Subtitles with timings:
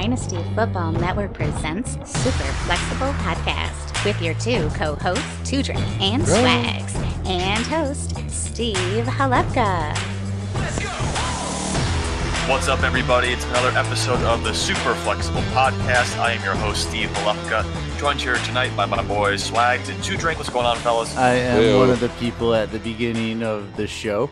[0.00, 6.94] Dynasty Football Network presents Super Flexible Podcast with your two co-hosts, Two Drink and Swags,
[7.26, 9.94] and host Steve Halupka.
[12.48, 13.28] What's up, everybody?
[13.28, 16.18] It's another episode of the Super Flexible Podcast.
[16.18, 17.66] I am your host, Steve Halupka,
[17.98, 20.38] joined here tonight by my boys, Swags and Two Drink.
[20.38, 21.14] What's going on, fellas?
[21.14, 21.78] I am Ew.
[21.78, 24.30] one of the people at the beginning of the show.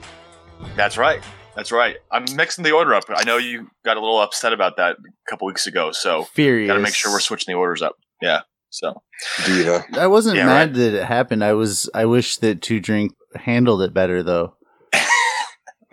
[0.77, 1.23] That's right.
[1.59, 1.97] That's right.
[2.13, 3.05] I'm mixing the order up.
[3.09, 6.69] I know you got a little upset about that a couple weeks ago, so Furious.
[6.69, 7.97] got to make sure we're switching the orders up.
[8.23, 8.43] Yeah.
[8.71, 9.03] So
[9.45, 9.85] Diva.
[9.95, 11.43] I wasn't Yeah, mad that it happened.
[11.43, 11.91] I was.
[11.95, 14.55] I wish that Two Drink handled it better, though.
[14.95, 15.07] I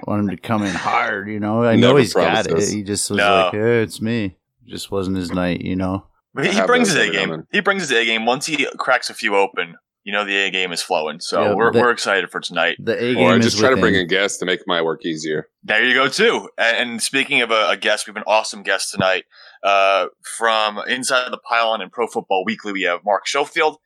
[0.05, 1.29] want him to come in hard.
[1.29, 2.75] You know, I know Never he's got promised it.
[2.75, 3.35] He just was No.
[3.45, 5.61] like, hey, "It's me." Just wasn't his night.
[5.61, 6.05] You know.
[6.33, 7.43] but he, he brings his A game.
[7.51, 8.25] He brings his A game.
[8.25, 11.19] Once he cracks a few open, you know the A game is flowing.
[11.19, 12.77] So Yeah, we're the- we're excited for tonight.
[12.79, 14.01] The A game Or I is just try to bring within.
[14.03, 15.49] in guests to make my work easier.
[15.63, 16.49] There you go, too.
[16.57, 19.25] And, and speaking of a, a guest, we have an awesome guest tonight
[19.63, 20.05] uh,
[20.37, 22.71] from Inside the Pylon and Pro Football Weekly.
[22.71, 23.77] We have Mark Schofield,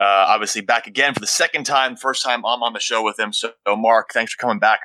[0.00, 1.96] uh, obviously back again for the second time.
[1.96, 3.32] First time I'm on the show with him.
[3.32, 4.80] So, Mark, thanks for coming back.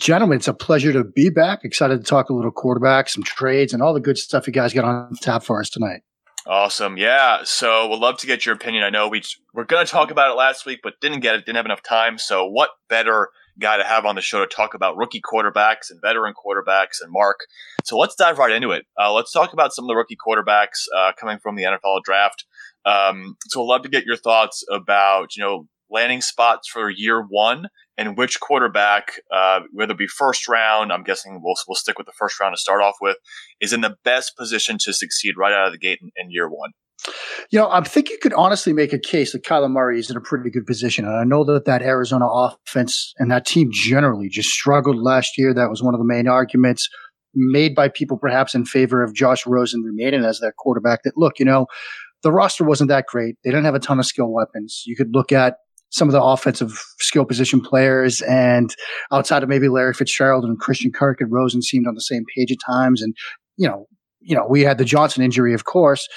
[0.00, 1.60] Gentlemen, it's a pleasure to be back.
[1.64, 4.72] Excited to talk a little quarterback, some trades, and all the good stuff you guys
[4.72, 6.00] got on tap for us tonight.
[6.46, 7.40] Awesome, yeah.
[7.44, 8.82] So we'd love to get your opinion.
[8.82, 9.22] I know we
[9.54, 11.46] we're going to talk about it last week, but didn't get it.
[11.46, 12.18] Didn't have enough time.
[12.18, 13.28] So what better
[13.60, 17.12] guy to have on the show to talk about rookie quarterbacks and veteran quarterbacks and
[17.12, 17.40] Mark.
[17.84, 18.86] So let's dive right into it.
[18.98, 22.44] Uh, let's talk about some of the rookie quarterbacks uh, coming from the NFL draft.
[22.84, 27.22] Um, so I'd love to get your thoughts about you know landing spots for year
[27.22, 31.98] one and which quarterback, uh, whether it be first round, I'm guessing we'll we'll stick
[31.98, 33.16] with the first round to start off with,
[33.60, 36.48] is in the best position to succeed right out of the gate in, in year
[36.48, 36.70] one.
[37.50, 40.16] You know, I think you could honestly make a case that Kyler Murray is in
[40.16, 41.04] a pretty good position.
[41.04, 45.52] And I know that that Arizona offense and that team generally just struggled last year.
[45.52, 46.88] That was one of the main arguments
[47.34, 51.02] made by people perhaps in favor of Josh Rosen remaining as their quarterback.
[51.02, 51.66] That, look, you know,
[52.22, 53.36] the roster wasn't that great.
[53.42, 54.84] They didn't have a ton of skill weapons.
[54.86, 55.56] You could look at
[55.92, 58.74] some of the offensive skill position players and
[59.12, 62.50] outside of maybe Larry Fitzgerald and Christian Kirk and Rosen seemed on the same page
[62.50, 63.02] at times.
[63.02, 63.14] And,
[63.56, 63.86] you know,
[64.20, 66.08] you know, we had the Johnson injury, of course.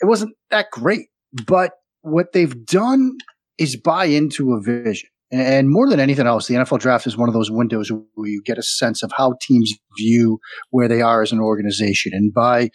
[0.00, 1.08] It wasn't that great,
[1.46, 3.16] but what they've done
[3.58, 5.08] is buy into a vision.
[5.32, 8.42] And more than anything else, the NFL draft is one of those windows where you
[8.44, 10.38] get a sense of how teams view
[10.70, 12.12] where they are as an organization.
[12.14, 12.70] And by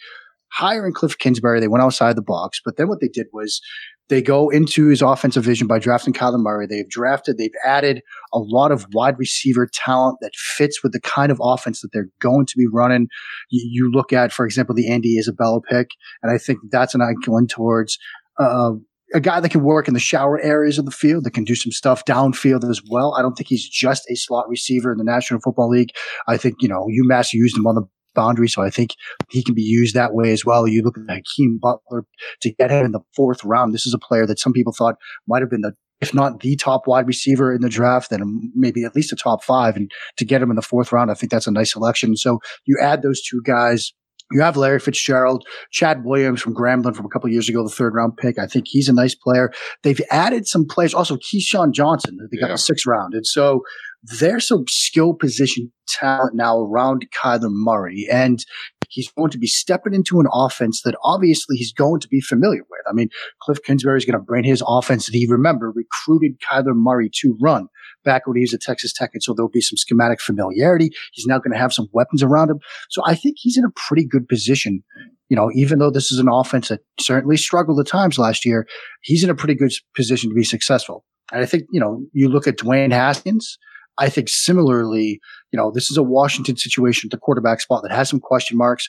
[0.50, 2.60] hiring Cliff Kingsbury, they went outside the box.
[2.64, 3.60] But then what they did was
[4.10, 6.66] they go into his offensive vision by drafting Kyler Murray.
[6.66, 8.02] They've drafted, they've added
[8.34, 12.10] a lot of wide receiver talent that fits with the kind of offense that they're
[12.20, 13.08] going to be running.
[13.48, 15.90] You, you look at, for example, the Andy Isabella pick,
[16.22, 17.98] and I think that's an eye going towards
[18.38, 18.72] uh,
[19.14, 21.54] a guy that can work in the shower areas of the field, that can do
[21.54, 23.14] some stuff downfield as well.
[23.16, 25.90] I don't think he's just a slot receiver in the National Football League.
[26.28, 27.82] I think, you know, UMass used him on the
[28.14, 28.90] boundary, so I think
[29.30, 30.66] he can be used that way as well.
[30.66, 32.04] You look at Hakeem Butler
[32.42, 33.72] to get him in the fourth round.
[33.74, 34.96] This is a player that some people thought
[35.28, 38.84] might have been the if not the top wide receiver in the draft, then maybe
[38.84, 39.76] at least a top five.
[39.76, 42.16] And to get him in the fourth round, I think that's a nice selection.
[42.16, 43.92] So you add those two guys.
[44.32, 47.94] You have Larry Fitzgerald, Chad Williams from Grambling from a couple years ago, the third
[47.94, 48.38] round pick.
[48.38, 49.50] I think he's a nice player.
[49.82, 52.54] They've added some players, also KeeSean Johnson, they got Yeah.
[52.54, 53.12] the sixth round.
[53.12, 53.60] And so
[54.02, 58.06] there's some skill position talent now around Kyler Murray.
[58.10, 58.44] And
[58.88, 62.62] he's going to be stepping into an offense that obviously he's going to be familiar
[62.62, 62.80] with.
[62.88, 63.08] I mean,
[63.42, 67.36] Cliff Kingsbury is going to bring his offense that he, remember, recruited Kyler Murray to
[67.40, 67.68] run
[68.04, 69.10] back when he was at Texas Tech.
[69.12, 70.90] And so there'll be some schematic familiarity.
[71.12, 72.58] He's now going to have some weapons around him.
[72.88, 74.82] So I think he's in a pretty good position.
[75.28, 78.66] You know, even though this is an offense that certainly struggled at times last year,
[79.02, 81.04] he's in a pretty good position to be successful.
[81.30, 83.56] And I think, you know, you look at Dwayne Haskins,
[84.00, 85.20] I think similarly,
[85.52, 88.56] you know, this is a Washington situation at the quarterback spot that has some question
[88.58, 88.88] marks,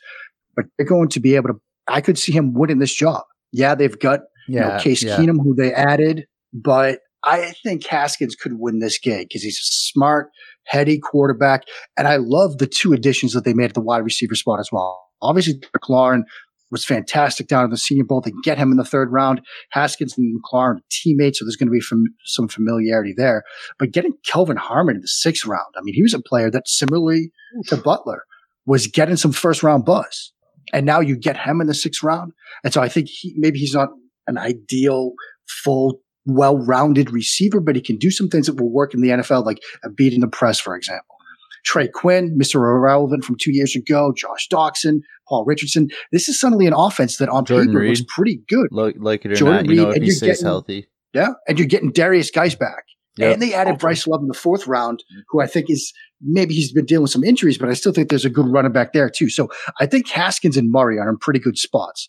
[0.55, 3.23] but they're going to be able to, I could see him winning this job.
[3.51, 5.17] Yeah, they've got, you know, Case yeah.
[5.17, 9.67] Keenum, who they added, but I think Haskins could win this game because he's a
[9.69, 10.29] smart,
[10.65, 11.63] heady quarterback.
[11.97, 14.69] And I love the two additions that they made at the wide receiver spot as
[14.71, 14.99] well.
[15.21, 16.23] Obviously, McLaurin
[16.71, 18.21] was fantastic down in the Senior Bowl.
[18.21, 19.41] They get him in the third round.
[19.71, 23.43] Haskins and McLaurin are teammates, so there's going to be fam- some familiarity there.
[23.77, 26.67] But getting Kelvin Harmon in the sixth round, I mean, he was a player that
[26.67, 27.31] similarly
[27.67, 28.23] to Butler
[28.65, 30.31] was getting some first round buzz.
[30.73, 32.31] And now you get him in the sixth round.
[32.63, 33.89] And so I think he, maybe he's not
[34.27, 35.11] an ideal,
[35.47, 39.09] full, well rounded receiver, but he can do some things that will work in the
[39.09, 39.59] NFL, like
[39.95, 41.15] beating the press, for example.
[41.63, 42.55] Trey Quinn, Mr.
[42.55, 45.89] Irrelevant from two years ago, Josh Doctson, Paul Richardson.
[46.11, 48.07] This is suddenly an offense that on Jordan paper was Reed.
[48.07, 48.67] pretty good.
[48.71, 50.87] Like, like it or Jordan not, you know, if and he you're stays getting- healthy.
[51.13, 51.29] Yeah.
[51.47, 52.85] And you're getting Derrius Guice back.
[53.17, 53.33] Yep.
[53.33, 55.91] And they added Bryce Love in the fourth round, who I think is
[56.21, 58.71] maybe he's been dealing with some injuries, but I still think there's a good running
[58.71, 59.29] back there too.
[59.29, 59.49] So
[59.81, 62.07] I think Haskins and Murray are in pretty good spots.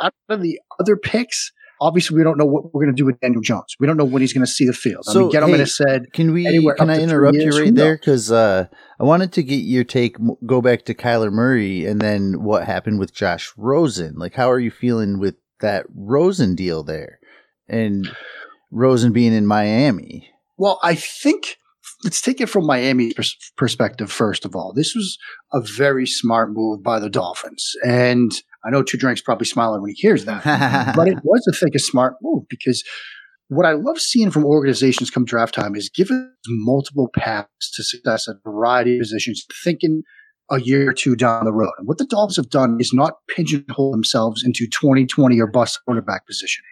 [0.00, 3.20] Out of the other picks, obviously we don't know what we're going to do with
[3.20, 3.76] Daniel Jones.
[3.78, 5.04] We don't know when he's going to see the field.
[5.08, 6.44] I So, mean, Gettleman hey, has said Can we?
[6.76, 7.96] Can I interrupt you right there?
[7.96, 8.66] Because uh,
[8.98, 10.16] I wanted to get your take.
[10.46, 14.14] Go back to Kyler Murray, and then what happened with Josh Rosen.
[14.16, 17.18] Like, how are you feeling with that Rosen deal there,
[17.68, 18.08] and
[18.70, 20.30] Rosen being in Miami?
[20.56, 21.56] Well, I think
[22.04, 24.10] let's take it from Miami pers- perspective.
[24.10, 25.18] First of all, this was
[25.52, 28.32] a very smart move by the Dolphins, and
[28.64, 30.44] I know Two Drinks probably smiling when he hears that,
[30.96, 32.82] but it was, I think, a smart move because
[33.48, 38.28] what I love seeing from organizations come draft time is given multiple paths to success
[38.28, 40.02] at a variety of positions, thinking
[40.50, 41.72] a year or two down the road.
[41.78, 46.26] And what the Dolphins have done is not pigeonhole themselves into 2020 or bust quarterback
[46.26, 46.64] position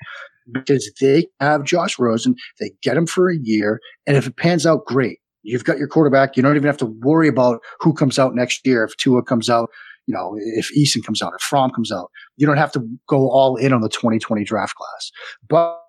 [0.53, 4.67] because they have Josh Rosen, they get him for a year, and if it pans
[4.67, 5.19] out, great.
[5.43, 6.37] You've got your quarterback.
[6.37, 8.83] You don't even have to worry about who comes out next year.
[8.85, 9.71] If Tua comes out,
[10.07, 13.29] you know, if Eason comes out, if Fromm comes out, you don't have to go
[13.31, 15.11] all in on the 2020 draft class.
[15.49, 15.81] But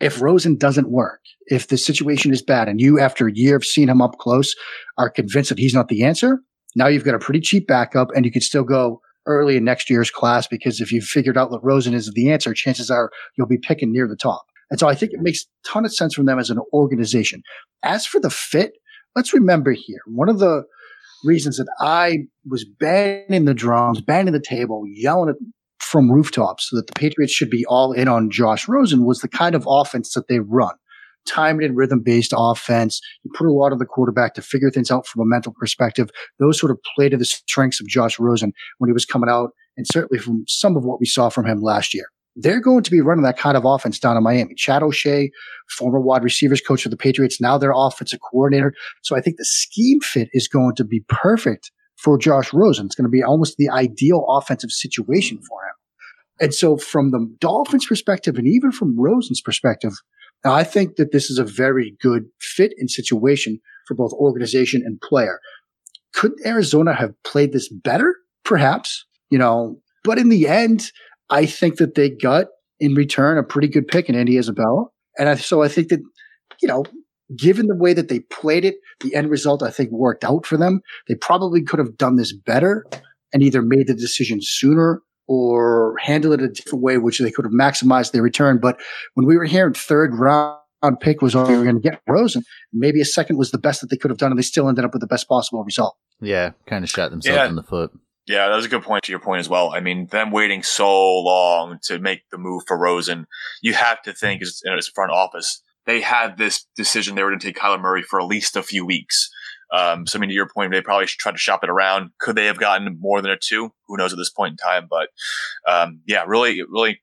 [0.00, 3.64] if Rosen doesn't work, if the situation is bad and you, after a year of
[3.64, 4.54] seeing him up close,
[4.98, 6.40] are convinced that he's not the answer,
[6.74, 9.90] now you've got a pretty cheap backup and you can still go early in next
[9.90, 13.46] year's class because if you've figured out that Rosen is the answer, chances are you'll
[13.46, 14.44] be picking near the top.
[14.70, 17.42] And so I think it makes a ton of sense from them as an organization.
[17.82, 18.72] As for the fit,
[19.14, 20.64] let's remember here, one of the
[21.24, 22.18] reasons that I
[22.48, 25.36] was banging the drums, banging the table, yelling at
[25.86, 29.54] from rooftops that the Patriots should be all in on Josh Rosen was the kind
[29.54, 30.74] of offense that they run.
[31.26, 33.00] Timed and rhythm based offense.
[33.24, 36.10] You put a lot of the quarterback to figure things out from a mental perspective.
[36.38, 39.50] Those sort of play to the strengths of Josh Rosen when he was coming out,
[39.76, 42.06] and certainly from some of what we saw from him last year.
[42.36, 44.54] They're going to be running that kind of offense down in Miami.
[44.54, 45.30] Chad O'Shea,
[45.70, 48.74] former wide receivers coach of the Patriots, now their offensive coordinator.
[49.02, 52.86] So I think the scheme fit is going to be perfect for Josh Rosen.
[52.86, 55.74] It's going to be almost the ideal offensive situation for him.
[56.38, 59.92] And so from the Dolphins perspective and even from Rosen's perspective,
[60.44, 65.00] I think that this is a very good fit and situation for both organization and
[65.00, 65.40] player.
[66.12, 68.14] Could Arizona have played this better?
[68.44, 70.92] Perhaps, you know, but in the end,
[71.30, 72.46] I think that they got
[72.80, 74.86] in return a pretty good pick in Andy Isabella.
[75.18, 76.00] And I, so I think that,
[76.60, 76.84] you know,
[77.36, 80.56] given the way that they played it, the end result I think worked out for
[80.56, 80.80] them.
[81.08, 82.86] They probably could have done this better
[83.32, 87.44] and either made the decision sooner or handled it a different way, which they could
[87.44, 88.58] have maximized their return.
[88.60, 88.80] But
[89.14, 90.60] when we were hearing third round
[91.00, 93.80] pick was all we were going to get Rosen, maybe a second was the best
[93.80, 95.96] that they could have done, and they still ended up with the best possible result.
[96.20, 97.48] Yeah, kind of shot themselves Yeah.
[97.48, 97.90] in the foot.
[98.26, 99.70] Yeah, that was a good point to your point as well.
[99.74, 103.26] I mean, them waiting so long to make the move for Rosen,
[103.62, 107.30] you have to think as, as a front office, they had this decision they were
[107.30, 109.30] going to take Kyler Murray for at least a few weeks.
[109.72, 112.10] Um, so, I mean, to your point, they probably tried to shop it around.
[112.18, 113.72] Could they have gotten more than a two?
[113.86, 114.88] Who knows at this point in time?
[114.90, 115.08] But
[115.68, 117.00] um, yeah, really, really,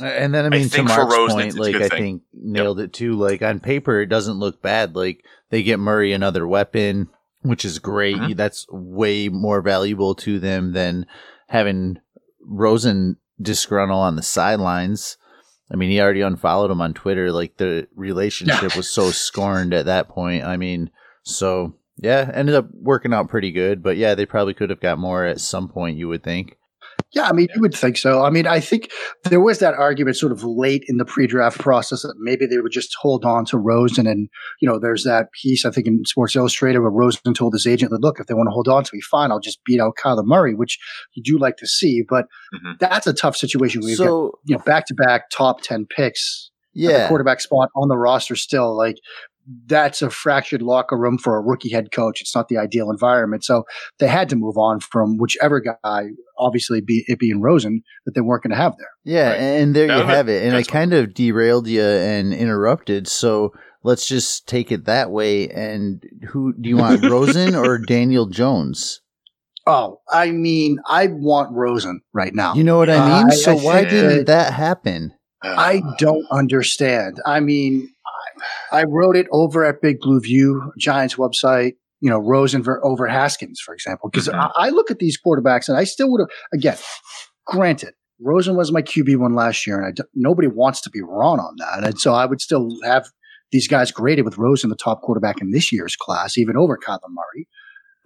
[0.00, 1.98] And then I mean, to think for Mark's Rosen, point, it's- it's like I thing.
[1.98, 3.16] think nailed it too.
[3.16, 4.94] Like on paper, it doesn't look bad.
[4.94, 7.08] Like they get Murray another weapon,
[7.42, 8.16] which is great.
[8.16, 8.36] Mhm.
[8.36, 11.06] That's way more valuable to them than
[11.48, 11.98] having
[12.44, 15.16] Rosen disgruntle on the sidelines.
[15.72, 17.30] I mean, he already unfollowed him on Twitter.
[17.30, 20.44] Like the relationship was so scorned at that point.
[20.44, 20.90] I mean,
[21.22, 23.82] so yeah, ended up working out pretty good.
[23.82, 25.96] But yeah, they probably could have got more at some point.
[25.96, 26.56] You would think.
[27.12, 28.22] Yeah, I mean, you would think so.
[28.24, 28.90] I mean, I think
[29.24, 32.70] there was that argument sort of late in the pre-draft process that maybe they would
[32.70, 34.06] just hold on to Rosen.
[34.06, 34.28] And,
[34.60, 37.90] you know, there's that piece, I think, in Sports Illustrated where Rosen told his agent
[37.90, 39.96] that, look, if they want to hold on to me, fine, I'll just beat out
[40.02, 40.78] Kyler Murray, which
[41.14, 42.02] you do like to see.
[42.08, 42.78] But Mhm.
[42.78, 46.92] that's a tough situation where you've got, you know, back-to-back top 10 picks at the
[46.92, 48.76] yeah, quarterback spot on the roster still.
[48.76, 48.96] Like,
[49.66, 52.20] that's a fractured locker room for a rookie head coach.
[52.20, 53.44] It's not the ideal environment.
[53.44, 53.64] So
[53.98, 58.20] they had to move on from whichever guy, obviously be, it being Rosen, that they
[58.20, 58.90] weren't going to have there.
[59.04, 59.40] Yeah, Right.
[59.40, 60.44] and there That you have it.
[60.44, 63.08] And I kind of derailed you and interrupted.
[63.08, 63.52] So
[63.82, 65.48] let's just take it that way.
[65.48, 69.00] And who do you want, Rosen or Daniel Jones?
[69.66, 72.54] Oh, I mean, I want Rosen right now.
[72.54, 73.30] You know what I uh, mean?
[73.30, 75.14] I- so I why think didn't that- that happen?
[75.42, 77.18] I don't understand.
[77.24, 77.88] I mean,
[78.72, 81.72] I, wrote it over at Big Blue View, Giants website.
[82.02, 84.34] You know, Rosen ver- over Haskins, for example, because Mhm.
[84.56, 86.30] I, I look at these quarterbacks and I still would have.
[86.54, 86.78] Again,
[87.46, 91.02] granted, Rosen was my QB one last year, and I d- nobody wants to be
[91.02, 93.06] wrong on that, and so I would still have
[93.52, 97.00] these guys graded with Rosen the top quarterback in this year's class, even over Kyler
[97.10, 97.48] Murray.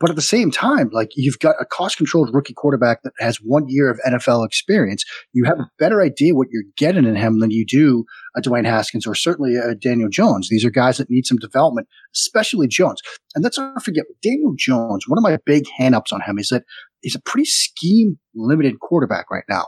[0.01, 3.37] But at the same time, like you've got a cost controlled rookie quarterback that has
[3.37, 5.05] one year of NFL experience.
[5.33, 8.05] You have a better idea what you're getting in him than you do
[8.37, 10.49] a Dwayne Haskins or certainly a Daniel Jones.
[10.49, 13.01] These are guys that need some development, especially Jones.
[13.35, 15.05] And let's not forget Daniel Jones.
[15.07, 16.65] One of my big hangups on him is that
[17.03, 19.67] he's a pretty scheme limited quarterback right now.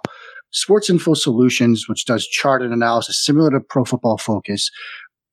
[0.52, 4.71] Sports Info Solutions, which does chart and analysis similar to Pro Football Focus,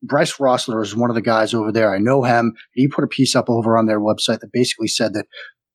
[0.03, 1.93] Bryce Rossler is one of the guys over there.
[1.93, 2.53] I know him.
[2.73, 5.25] He put a piece up over on their website that basically said that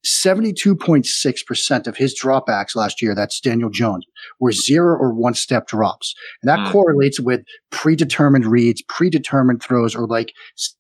[0.07, 4.07] 72.6% of his dropbacks last year, that's Daniel Jones,
[4.39, 6.15] were zero or one step drops.
[6.43, 6.71] And that mm.
[6.71, 10.33] correlates with predetermined reads, predetermined throws, or like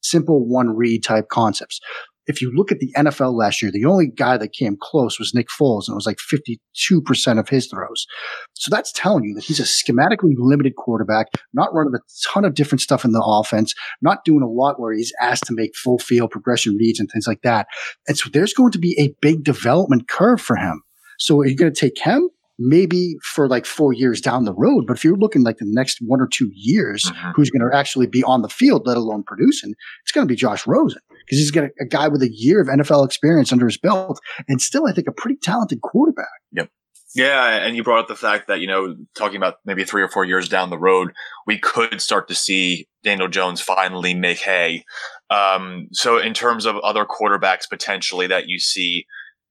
[0.03, 1.81] simple one read type concepts
[2.29, 5.35] if you look at the NFL last year, the only guy that came close was
[5.35, 8.07] Nick Foles, and it was like 52% of his throws.
[8.55, 12.01] So that's telling you that he's a schematically limited quarterback, not running a
[12.33, 15.55] ton of different stuff in the offense, not doing a lot where he's asked to
[15.55, 17.67] make full field progression reads and things like that.
[18.07, 20.83] And so there's going to be a big development curve for him.
[21.19, 22.29] So are you going to take him?
[22.59, 24.85] Maybe for like four years down the road.
[24.87, 27.31] But if you're looking like the next one or two years, mm-hmm.
[27.37, 30.37] who's going to actually be on the field, let alone producing, it's going to be
[30.37, 33.67] Josh Rosen because he's got a, a, guy with a year of NFL experience under
[33.67, 36.27] his belt and still, I think, a pretty talented quarterback.
[36.53, 36.69] Yep.
[37.15, 40.09] Yeah, and you brought up the fact that you know, talking about maybe three or
[40.09, 41.13] four years down the road,
[41.47, 44.85] we could start to see Daniel Jones finally make hay.
[45.31, 49.07] Um, so, in terms of other quarterbacks potentially that you see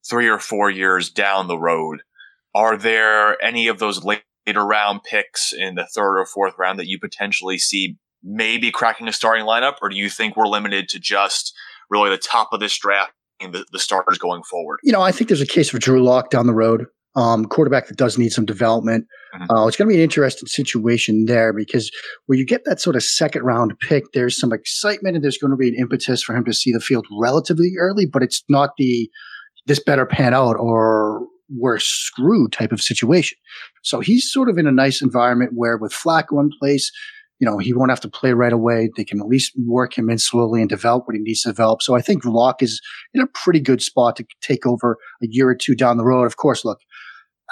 [0.07, 2.03] three or four years down the road,
[2.57, 6.87] are there any of those later round picks in the third or fourth round that
[6.87, 10.99] you potentially see maybe cracking a starting lineup, or do you think we're limited to
[10.99, 11.53] just
[11.91, 14.79] really the top of this draft and the, the starters going forward?
[14.81, 16.87] You know, I think there's a case for Drew Lock down the road.
[17.15, 19.05] Um, quarterback that does need some development.
[19.35, 19.51] Mm-hmm.
[19.51, 21.91] Uh, it's going to be an interesting situation there because
[22.25, 25.51] when you get that sort of second round pick, there's some excitement and there's going
[25.51, 28.71] to be an impetus for him to see the field relatively early, but it's not
[28.79, 29.09] the
[29.67, 33.37] this better pan out or we're screwed type of situation.
[33.83, 36.91] So he's sort of in a nice environment where with Flacco in place,
[37.39, 38.89] you know, he won't have to play right away.
[38.97, 41.81] They can at least work him in slowly and develop what he needs to develop.
[41.81, 42.81] So I think Lock is
[43.13, 46.25] in a pretty good spot to take over a year or two down the road.
[46.25, 46.79] Of course, look,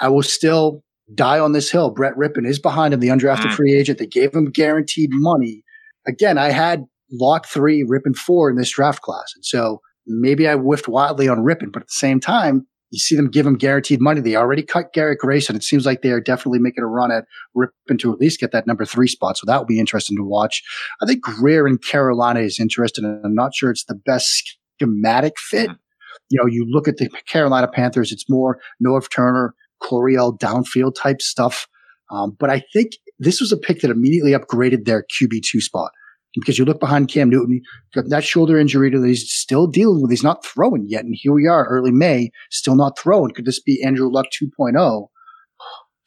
[0.00, 0.82] I will still
[1.14, 1.90] die on this hill.
[1.90, 3.54] Brett Rypien is behind him, the undrafted mm.
[3.54, 3.98] free agent.
[3.98, 5.62] They gave him guaranteed money.
[6.06, 9.32] Again, I had Lock three, Rypien four in this draft class.
[9.36, 13.16] And so maybe I whiffed wildly on Rypien, but at the same time, you see
[13.16, 14.20] them give him guaranteed money.
[14.20, 15.56] They already cut Garrett Grayson.
[15.56, 17.24] It seems like they are definitely making a run at
[17.56, 19.36] Rypien to at least get that number three spot.
[19.36, 20.62] So that will be interesting to watch.
[21.02, 25.38] I think Grier in Carolina is interesting, and I'm not sure it's the best schematic
[25.38, 25.68] fit.
[25.68, 25.76] Mm-hmm.
[26.30, 31.20] You know, you look at the Carolina Panthers, it's more Norv Turner, Coryell downfield type
[31.20, 31.66] stuff.
[32.10, 35.90] Um, but I think this was a pick that immediately upgraded their QB2 spot
[36.40, 37.60] because you look behind Cam Newton,
[37.94, 40.10] got that shoulder injury that he's still dealing with.
[40.10, 41.04] He's not throwing yet.
[41.04, 43.32] And here we are, early May, still not throwing.
[43.32, 45.08] Could this be Andrew Luck 2.0?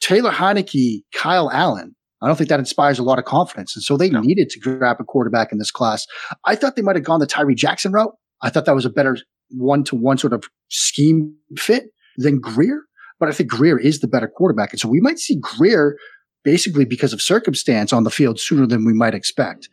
[0.02, 1.96] Taylor Heinicke, Kyle Allen.
[2.22, 3.76] I don't think that inspires a lot of confidence.
[3.76, 4.22] And so they no.
[4.22, 6.06] needed to grab a quarterback in this class.
[6.46, 8.14] I thought they might have gone the Tyree Jackson route.
[8.42, 9.18] I thought that was a better
[9.50, 11.86] one to one sort of scheme fit
[12.18, 12.84] than Grier.
[13.20, 14.72] But I think Grier is the better quarterback.
[14.72, 15.98] And so we might see Grier
[16.44, 19.70] basically because of circumstance on the field sooner than we might expect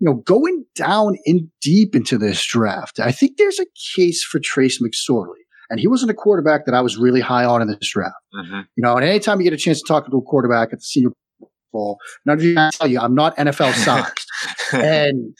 [0.00, 4.40] you know, going down in deep into this draft, I think there's a case for
[4.40, 5.42] Trace McSorley.
[5.70, 8.14] And he wasn't a quarterback that I was really high on in this draft.
[8.34, 8.60] Mm-hmm.
[8.76, 10.84] You know, and anytime you get a chance to talk to a quarterback at the
[10.84, 11.10] senior
[11.72, 14.28] bowl, none of you tell you I'm not NFL sized.
[14.72, 15.34] and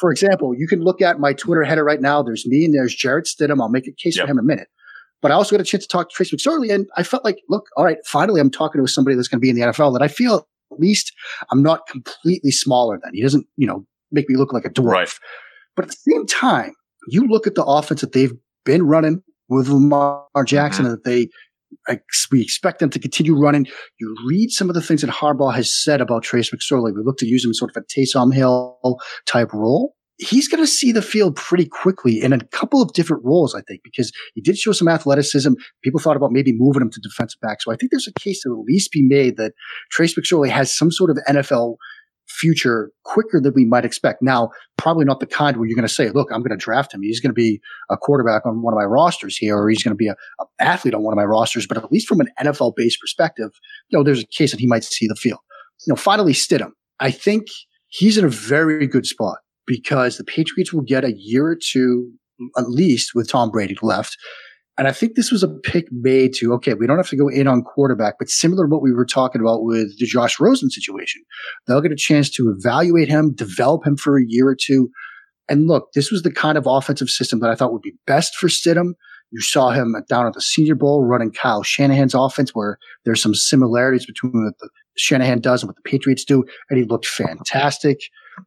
[0.00, 2.22] for example, you can look at my Twitter header right now.
[2.22, 3.60] There's me and there's Jarrett Stidham.
[3.60, 4.26] I'll make a case yep.
[4.26, 4.68] for him in a minute.
[5.22, 7.42] But I also got a chance to talk to Trace McSorley, and I felt like,
[7.50, 9.92] look, all right, finally, I'm talking to somebody that's going to be in the NFL
[9.92, 11.12] that I feel at least
[11.50, 13.14] I'm not completely smaller than.
[13.14, 14.84] He doesn't, you know, make me look like a dwarf.
[14.84, 15.12] Right.
[15.76, 16.72] But at the same time,
[17.08, 18.32] you look at the offense that they've
[18.64, 20.92] been running with Lamar Jackson mm-hmm.
[20.92, 21.28] and that they
[22.32, 23.66] we expect them to continue running.
[24.00, 26.94] You read some of the things that Harbaugh has said about Trace McSorley.
[26.94, 29.94] We look to use him sort of a Taysom Hill type role.
[30.20, 33.62] He's going to see the field pretty quickly in a couple of different roles, I
[33.62, 35.52] think, because he did show some athleticism.
[35.82, 37.62] People thought about maybe moving him to defensive back.
[37.62, 39.52] So I think there's a case to at least be made that
[39.90, 41.76] Trace McSorley has some sort of NFL
[42.28, 44.22] future quicker than we might expect.
[44.22, 46.94] Now, probably not the kind where you're going to say, look, I'm going to draft
[46.94, 47.02] him.
[47.02, 47.60] He's going to be
[47.90, 50.14] a quarterback on one of my rosters here, or he's going to be an
[50.58, 51.66] athlete on one of my rosters.
[51.66, 53.50] But at least from an NFL based perspective,
[53.88, 55.40] you know, there's a case that he might see the field.
[55.86, 56.72] You know, finally, Stidham.
[57.00, 57.46] I think
[57.88, 59.38] he's in a very good spot
[59.70, 62.10] because the Patriots will get a year or two
[62.58, 64.16] at least with Tom Brady left
[64.80, 67.28] and I think this was a pick made to, okay, we don't have to go
[67.28, 70.70] in on quarterback, but similar to what we were talking about with the Josh Rosen
[70.70, 71.20] situation.
[71.66, 74.88] They'll get a chance to evaluate him, develop him for a year or two.
[75.50, 78.34] And look, this was the kind of offensive system that I thought would be best
[78.36, 78.94] for Stidham.
[79.30, 83.34] You saw him down at the Senior Bowl running Kyle Shanahan's offense, where there's some
[83.34, 87.98] similarities between what the Shanahan does and what the Patriots do, and he looked fantastic.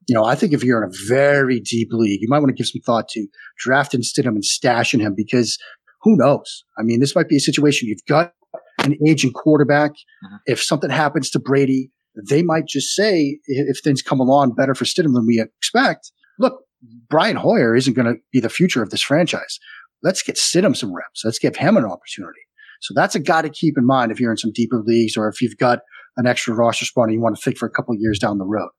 [0.07, 2.53] You know, I think if you're in a very deep league, you might want to
[2.53, 5.57] give some thought to drafting Stidham and stashing him because
[6.01, 6.63] who knows?
[6.77, 8.33] I mean, this might be a situation you've got
[8.79, 9.91] an aging quarterback.
[9.91, 10.35] Mm-hmm.
[10.45, 11.91] If something happens to Brady,
[12.29, 16.61] they might just say, if things come along better for Stidham than we expect, look,
[17.09, 19.59] Brian Hoyer isn't going to be the future of this franchise.
[20.03, 21.23] Let's get Stidham some reps.
[21.23, 22.41] Let's give him an opportunity.
[22.81, 25.29] So that's a guy to keep in mind if you're in some deeper leagues or
[25.29, 25.79] if you've got
[26.17, 28.45] an extra roster spot and you want to think for a couple years down the
[28.45, 28.69] road.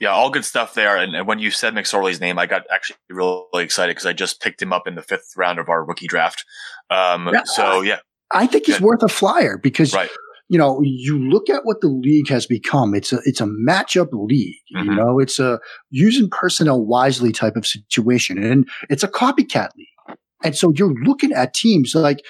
[0.00, 0.96] Yeah, all good stuff there.
[0.96, 4.40] And, and when you said McSorley's name, I got actually really excited because I just
[4.40, 6.44] picked him up in the fifth round of our rookie draft.
[6.90, 7.98] Um, yeah, so yeah,
[8.32, 8.86] I think he's yeah.
[8.86, 10.08] worth a flyer because right.
[10.48, 12.94] you know you look at what the league has become.
[12.94, 14.56] It's a it's a matchup league.
[14.74, 14.88] Mm-hmm.
[14.90, 20.16] You know, it's a using personnel wisely type of situation, and it's a copycat league.
[20.42, 22.24] And so you're looking at teams like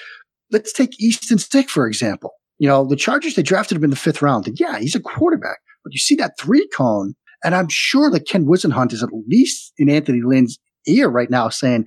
[0.50, 2.32] let's take Easton Stick for example.
[2.58, 4.48] You know, the Chargers they drafted him in the fifth round.
[4.48, 8.28] And yeah, he's a quarterback, but you see that three cone and I'm sure that
[8.28, 11.84] Ken Whisenhunt is at least in Anthony Lynn's ear right now saying,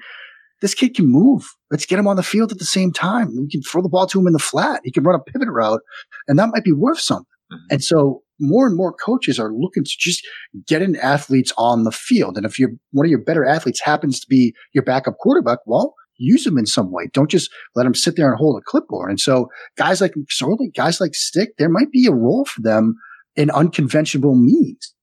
[0.62, 1.46] this kid can move.
[1.72, 3.36] Let's get him on the field at the same time.
[3.38, 4.80] We can throw the ball to him in the flat.
[4.86, 5.82] He can run a pivot route
[6.28, 7.26] and that might be worth something.
[7.52, 7.66] Mm-hmm.
[7.72, 10.26] And so more and more coaches are looking to just
[10.66, 12.38] get in athletes on the field.
[12.38, 15.96] And if you're one of your better athletes happens to be your backup quarterback, well,
[16.18, 17.10] use them in some way.
[17.14, 19.10] Don't just let them sit there and hold a clipboard.
[19.10, 22.96] And so guys like McSorley, guys like Stick, there might be a role for them
[23.36, 24.94] in unconventional means.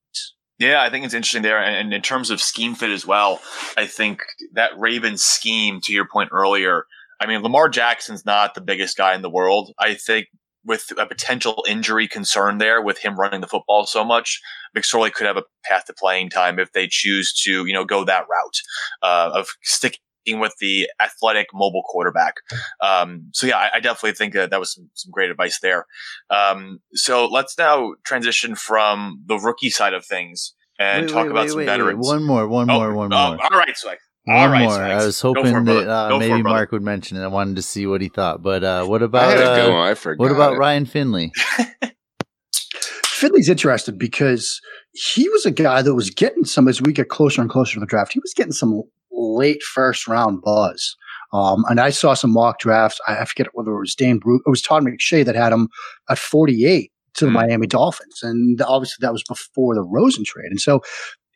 [0.60, 1.58] Yeah, I think it's interesting there.
[1.58, 3.40] And in terms of scheme fit as well,
[3.78, 4.20] I think
[4.52, 6.84] that Ravens scheme, to your point earlier,
[7.18, 9.72] I mean, Lamar Jackson's not the biggest guy in the world.
[9.78, 10.26] I think
[10.66, 14.38] with a potential injury concern there with him running the football so much,
[14.76, 18.04] McSorley could have a path to playing time if they choose to, you know, go
[18.04, 18.60] that route
[19.02, 22.34] uh, of sticking with the athletic mobile quarterback.
[22.80, 25.86] Um, so yeah, I, I, definitely think that that was some, some great advice there.
[26.28, 31.30] Um, so let's now transition from the rookie side of things and wait, talk wait,
[31.30, 32.06] about wait, some veterans.
[32.06, 33.44] One more, one oh, more, one oh, more.
[33.44, 33.98] all right, Swag.
[34.28, 34.82] All right, more.
[34.82, 37.22] I was hoping that uh, maybe Mark would mention it.
[37.22, 38.42] I wanted to see what he thought.
[38.42, 40.58] But uh, what about uh, I forgot what about it.
[40.58, 41.32] Ryan Finley?
[43.04, 44.60] Finley's interested because
[44.92, 47.80] he was a guy that was getting some as we get closer and closer to
[47.80, 48.12] the draft.
[48.12, 50.96] He was getting some late first round buzz.
[51.32, 53.00] Um, and I saw some mock drafts.
[53.06, 55.68] I, forget whether it was Dane Brugler, it was Todd McShay that had him
[56.08, 57.34] at 48 to the mm.
[57.34, 58.20] Miami Dolphins.
[58.22, 60.50] And obviously that was before the Rosen trade.
[60.50, 60.80] And so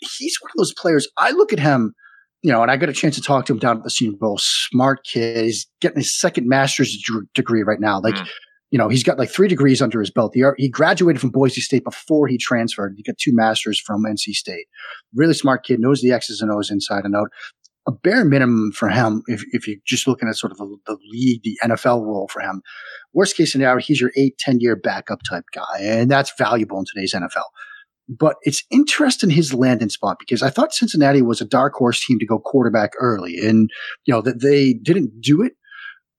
[0.00, 1.08] he's one of those players.
[1.16, 1.94] I look at him,
[2.42, 4.16] you know, and I got a chance to talk to him down at the Senior
[4.18, 4.38] Bowl.
[4.38, 5.44] Smart kid.
[5.44, 7.00] He's getting his second master's
[7.34, 8.00] degree right now.
[8.00, 8.26] Like, mm.
[8.70, 10.32] you know, he's got like three degrees under his belt.
[10.34, 12.94] He, he graduated from Boise State before he transferred.
[12.96, 14.66] He got two masters from NC State.
[15.14, 17.30] Really smart kid, knows the X's and O's inside and out
[17.86, 20.96] a bare minimum for him, if, if you're just looking at sort of the, the
[21.10, 22.62] league, the NFL role for him,
[23.12, 25.80] worst case scenario, he's your eight, 10 year backup type guy.
[25.80, 27.44] And that's valuable in today's NFL.
[28.08, 32.18] But it's interesting his landing spot because I thought Cincinnati was a dark horse team
[32.18, 33.70] to go quarterback early and,
[34.04, 35.52] you know, that they didn't do it.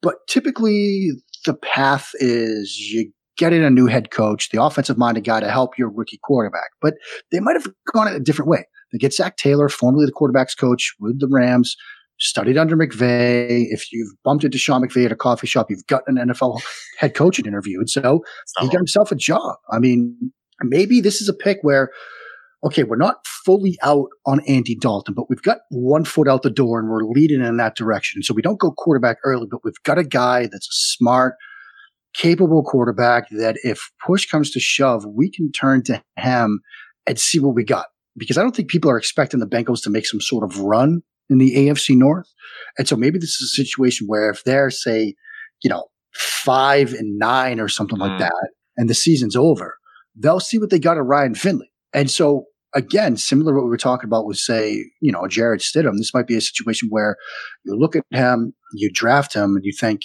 [0.01, 1.11] But typically
[1.45, 5.49] the path is you get in a new head coach, the offensive minded guy to
[5.49, 6.69] help your rookie quarterback.
[6.81, 6.95] But
[7.31, 8.65] they might have gone a different way.
[8.95, 11.75] They get Zac Taylor, formerly the quarterback's coach with the Rams,
[12.17, 13.65] studied under McVay.
[13.69, 16.61] If you've bumped into Sean McVay at a coffee shop, you've got an NFL
[16.97, 17.79] head coaching interview.
[17.79, 18.23] And so
[18.61, 19.57] he got himself a job.
[19.69, 20.31] I mean,
[20.61, 21.89] maybe this is a pick where,
[22.63, 26.49] okay, we're not fully out on Andy Dalton, but we've got one foot out the
[26.49, 28.23] door and we're leading in that direction.
[28.23, 31.35] So we don't go quarterback early, but we've got a guy that's a smart,
[32.13, 36.61] capable quarterback that if push comes to shove, we can turn to him
[37.05, 37.87] and see what we got.
[38.17, 41.01] Because I don't think people are expecting the Bengals to make some sort of run
[41.29, 42.31] in the AFC North.
[42.77, 45.15] And so maybe this is a situation where if they're, say,
[45.63, 48.07] you know, five and nine or something mm.
[48.07, 49.77] like that, and the season's over,
[50.15, 51.71] they'll see what they got at Ryan Finley.
[51.93, 55.61] And so again, similar to what we were talking about with, say, you know, Jarrett
[55.61, 57.15] Stidham, this might be a situation where
[57.63, 60.01] you look at him, you draft him, and you think,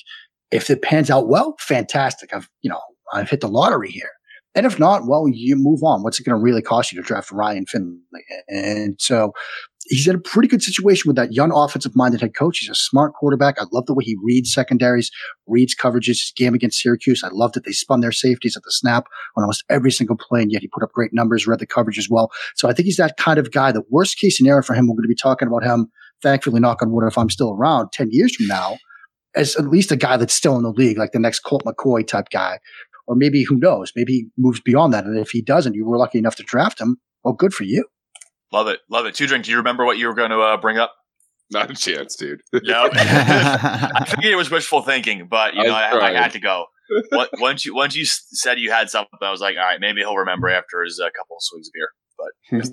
[0.51, 2.33] if it pans out well, fantastic.
[2.33, 2.81] I've, you know,
[3.13, 4.11] I've hit the lottery here.
[4.55, 6.03] And if not, well, you move on.
[6.03, 8.01] What's it going to really cost you to draft Ryan Finley?
[8.49, 9.33] And so
[9.87, 12.59] he's in a pretty good situation with that young offensive minded head coach.
[12.59, 13.61] He's a smart quarterback.
[13.61, 15.11] I love the way he reads secondaries,
[15.47, 16.07] reads coverages.
[16.09, 19.45] His game against Syracuse, I loved that they spun their safeties at the snap on
[19.45, 22.09] almost every single play, and yet he put up great numbers, read the coverage as
[22.11, 22.31] well.
[22.57, 23.71] So I think he's that kind of guy.
[23.71, 26.83] The worst case scenario for him, we're going to be talking about him, thankfully, knock
[26.83, 28.79] on wood, if I'm still around 10 years from now,
[29.37, 32.05] as at least a guy that's still in the league, like the next Colt McCoy
[32.05, 32.59] type guy
[33.07, 33.93] or maybe who knows?
[33.97, 35.05] Maybe he moves beyond that.
[35.05, 36.99] And if he doesn't, you were lucky enough to draft him.
[37.25, 37.85] Well, good for you.
[38.53, 39.15] Love it, love it.
[39.15, 39.45] Two drink.
[39.45, 40.95] Do you remember what you were going to uh, bring up?
[41.53, 42.43] Not a chance, dude.
[42.63, 46.41] No, I figured it was wishful thinking, but you I know, I, I had to
[46.41, 46.67] go.
[47.11, 50.01] What- once you once you said you had something, I was like, all right, maybe
[50.01, 51.89] he'll remember after his uh, couple of swigs of beer.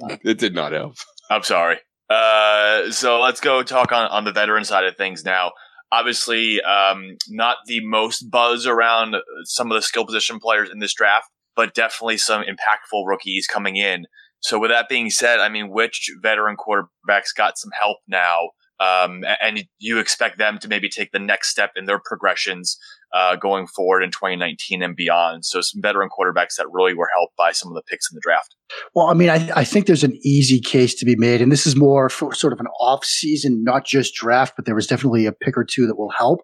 [0.10, 0.96] But it did not help.
[1.30, 1.78] I'm sorry.
[2.10, 5.52] Uh, so let's go talk on, on the veteran side of things now.
[5.91, 10.93] Obviously, um, not the most buzz around some of the skill position players in this
[10.93, 14.06] draft, but definitely some impactful rookies coming in.
[14.39, 18.50] So with that being said, I mean, which veteran quarterbacks got some help now?
[18.80, 22.78] Um, and you expect them to maybe take the next step in their progressions
[23.13, 25.46] uh, going forward in 2019 and beyond.
[25.46, 28.22] So some veteran quarterbacks that really were helped by some of the picks in the
[28.22, 28.56] draft.
[28.94, 31.66] Well, I mean, I, I think there's an easy case to be made, and this
[31.66, 35.26] is more for sort of an off season, not just draft, but there was definitely
[35.26, 36.42] a pick or two that will help.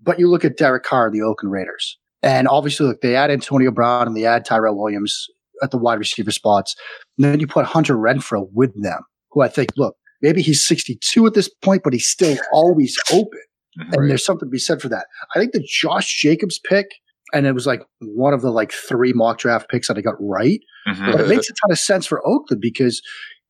[0.00, 3.70] But you look at Derek Carr, the Oakland Raiders, and obviously, look, they add Antonio
[3.70, 5.26] Brown and they add Tyrell Williams
[5.62, 6.74] at the wide receiver spots.
[7.18, 11.26] And then you put Hunter Renfrow with them, who I think, look, maybe he's 62
[11.26, 13.40] at this point, but he's still always open.
[13.78, 13.92] Mhm.
[13.94, 15.06] And there's something to be said for that.
[15.34, 16.86] I think the Josh Jacobs pick,
[17.32, 20.16] and it was like one of the like three mock draft picks that I got
[20.20, 20.60] right.
[20.88, 21.12] Mhm.
[21.12, 23.00] But it makes a ton of sense for Oakland because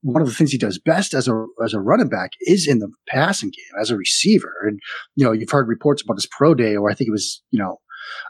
[0.02, 2.78] one of the things he does best as a as a running back is in
[2.78, 4.52] the passing game as a receiver.
[4.66, 4.78] And
[5.16, 7.58] you know, you've heard reports about his pro day, or I think it was you
[7.58, 7.78] know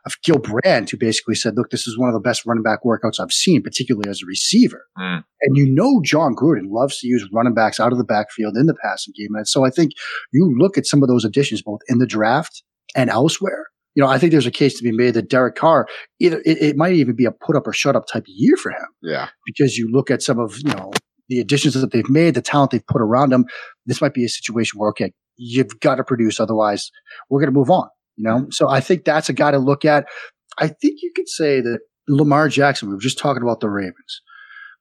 [0.07, 2.81] of Gil Brandt who basically said, "Look, this is one of the best running back
[2.85, 5.25] workouts I've seen, particularly as a receiver." Mm.
[5.43, 8.67] And you know, Jon Gruden loves to use running backs out of the backfield in
[8.67, 9.93] the passing game, and so I think
[10.33, 12.63] you look at some of those additions both in the draft
[12.97, 13.67] and elsewhere.
[13.97, 15.89] You know, I think there's a case to be made that Derek Carr,
[16.21, 18.57] either it, it might even be a put up or shut up type of year
[18.57, 19.29] for him Yeah.
[19.45, 20.93] because you look at some of you know
[21.29, 23.47] the additions that they've made, the talent they've put around them.
[23.87, 26.91] This might be a situation where okay, you've got to produce, otherwise
[27.31, 27.89] we're going to move on.
[28.17, 30.07] You know, so I think that's a guy to look at.
[30.59, 32.89] I think you could say that Lamar Jackson.
[32.89, 34.21] We were just talking about the Ravens.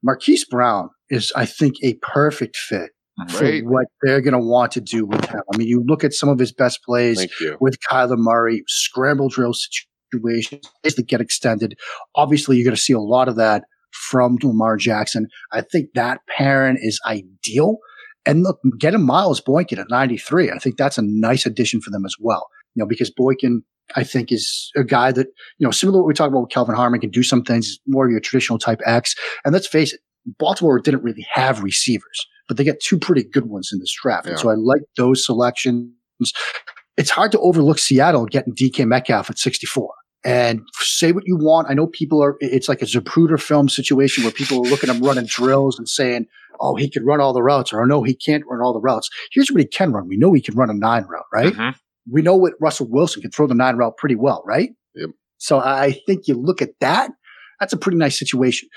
[0.03, 2.91] Marquise Brown is, I think, a perfect fit
[3.29, 5.41] for what they're going to want to do with him.
[5.53, 7.27] I mean, you look at some of his best plays
[7.59, 11.77] with Kyler Murray, scramble drill situations that get extended.
[12.15, 15.27] Obviously, you're going to see a lot of that from Lamar Jackson.
[15.51, 17.77] I think that pairing is ideal.
[18.25, 22.05] And look, getting Miles Boykin at 93, I think that's a nice addition for them
[22.05, 22.47] as well.
[22.79, 23.61] You know, because Boykin,
[23.97, 26.49] I think, is a guy that, you know, similar to what we talked about with
[26.51, 29.15] Calvin Harmon, can do some things more of your traditional type X.
[29.43, 29.99] And let's face it,
[30.37, 34.27] Baltimore didn't really have receivers, but they get two pretty good ones in this draft.
[34.27, 35.91] And so I like those selections.
[36.95, 39.93] It's hard to overlook Seattle getting DK Metcalf at 64.
[40.25, 41.69] And say what you want.
[41.69, 44.97] I know people are, it's like a Zapruder film situation where people are looking at
[44.97, 46.25] him running drills and saying,
[46.59, 49.09] oh, he can run all the routes, or no, he can't run all the routes.
[49.31, 50.09] Here's what he can run.
[50.09, 51.53] We know he can run a nine route, right?
[51.53, 51.75] Mhm.
[52.11, 54.71] We know what Russell Wilson can throw the nine route pretty well, right?
[54.95, 55.09] Yep.
[55.37, 57.11] So I think you look at that,
[57.59, 58.69] that's a pretty nice situation.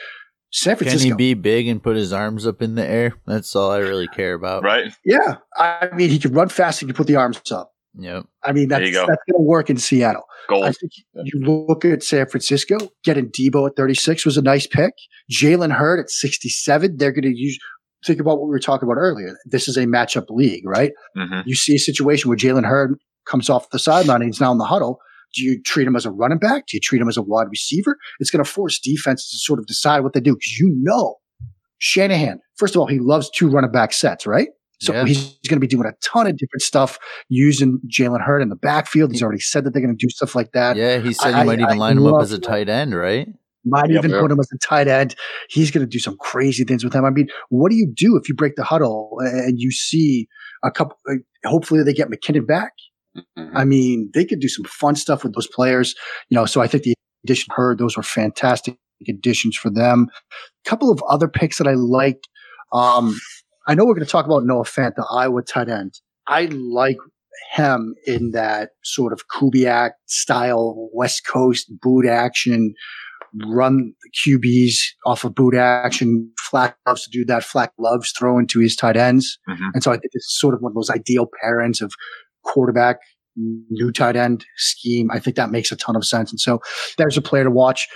[0.52, 1.08] San Francisco.
[1.08, 3.14] Can he be big and put his arms up in the air?
[3.26, 4.62] That's all I really care about.
[4.62, 4.92] Right?
[5.04, 5.36] yeah.
[5.56, 6.80] I mean, he can run fast.
[6.80, 7.72] He can put the arms up.
[7.98, 8.26] Yep.
[8.44, 9.06] I mean, that's, go.
[9.06, 10.24] that's going to work in Seattle.
[10.48, 10.64] Gold.
[10.64, 14.92] I think you look at San Francisco, getting Deebo at 36 was a nice pick.
[15.30, 17.58] Jalen Hurd at 67, they're going to use,
[18.04, 19.36] think about what we were talking about earlier.
[19.46, 20.92] This is a matchup league, right?
[21.16, 24.52] hmm You see a situation where Jalen Hurd comes off the sideline and he's now
[24.52, 24.98] in the huddle.
[25.35, 26.66] Do you treat him as a running back?
[26.66, 27.96] Do you treat him as a wide receiver?
[28.20, 31.16] It's going to force defenses to sort of decide what they do because you know
[31.78, 34.48] Shanahan, first of all, he loves two running back sets, right?
[34.80, 35.04] So Yeah.
[35.06, 38.56] he's going to be doing a ton of different stuff using Jalen Hurd in the
[38.56, 39.12] backfield.
[39.12, 40.76] He's already said that they're going to do stuff like that.
[40.76, 42.68] Yeah, he said I- you might I- even I line him up as a tight
[42.68, 43.28] end, right?
[43.64, 43.98] Might Yep.
[43.98, 44.20] even Yep.
[44.20, 45.14] put him as a tight end.
[45.48, 47.04] He's going to do some crazy things with him.
[47.04, 50.26] I mean, what do you do if you break the huddle and you see
[50.64, 50.98] a couple?
[51.08, 52.72] uh, Hopefully, they get McKinnon back.
[53.16, 53.51] Mhm.
[53.55, 55.94] I mean, they could do some fun stuff with those players.
[56.31, 56.94] You know, so I think the
[57.25, 58.77] addition heard those were fantastic
[59.09, 60.09] additions for them.
[60.66, 62.29] A couple of other picks that I liked.
[62.72, 63.18] Um,
[63.66, 65.94] I know we're going to talk about Noah Fant, the Iowa tight end.
[66.27, 66.96] I like
[67.53, 72.75] him in that sort of Kubiak style West Coast boot action,
[73.46, 74.75] run the QBs
[75.07, 76.31] off of boot action.
[76.38, 77.44] Flack loves to do that.
[77.44, 79.38] Flack loves throwing to his tight ends.
[79.48, 79.70] Mhm.
[79.75, 81.92] And so I think it's sort of one of those ideal parents of
[82.44, 82.98] quarterback,
[83.37, 85.11] new tight end scheme.
[85.11, 86.31] I think that makes a ton of sense.
[86.31, 86.61] And so
[86.98, 87.88] there's a player to watch.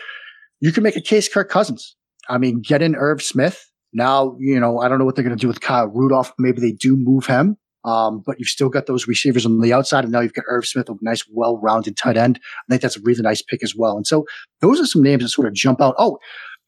[0.60, 1.96] You can make a case Kirk Cousins.
[2.28, 3.70] I mean, get in Irv Smith.
[3.92, 6.32] Now, you know, I don't know what they're going to do with Kyle Rudolph.
[6.38, 7.56] Maybe they do move him.
[7.84, 10.66] Um, but you've still got those receivers on the outside, and now you've got Irv
[10.66, 12.40] Smith, a nice, well-rounded tight end.
[12.68, 13.96] I think that's a really nice pick as well.
[13.96, 14.24] And so
[14.60, 15.94] those are some names that sort of jump out.
[15.96, 16.18] Oh,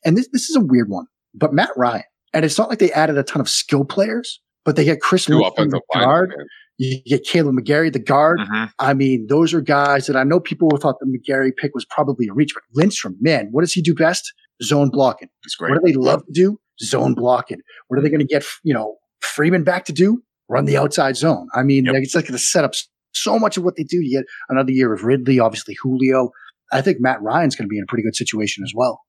[0.04, 2.04] and this this is a weird one, but Matt Ryan.
[2.32, 5.24] And it's not like they added a ton of skill players, but they get Chris
[5.24, 6.34] Two Lindstrom, the guard.
[6.36, 6.46] man.
[6.76, 8.38] You get Caleb McGary, the guard.
[8.42, 11.86] hmm I mean, those are guys that I know people thought the McGary pick was
[11.86, 14.30] probably a reach, but Lindstrom, man, what does he do best?
[14.62, 15.28] Zone blocking.
[15.44, 16.60] It's What do they love to do?
[16.82, 17.60] zone blocking.
[17.88, 20.22] What are they going to get, you know, Freeman back to do?
[20.48, 21.48] Run the outside zone.
[21.54, 21.94] I mean, Yep.
[21.96, 22.72] it's like the to set up
[23.12, 23.96] so much of what they do.
[24.00, 26.30] You get another year of Ridley, obviously Julio.
[26.70, 29.00] I think Matt Ryan's going to be in a pretty good situation as well.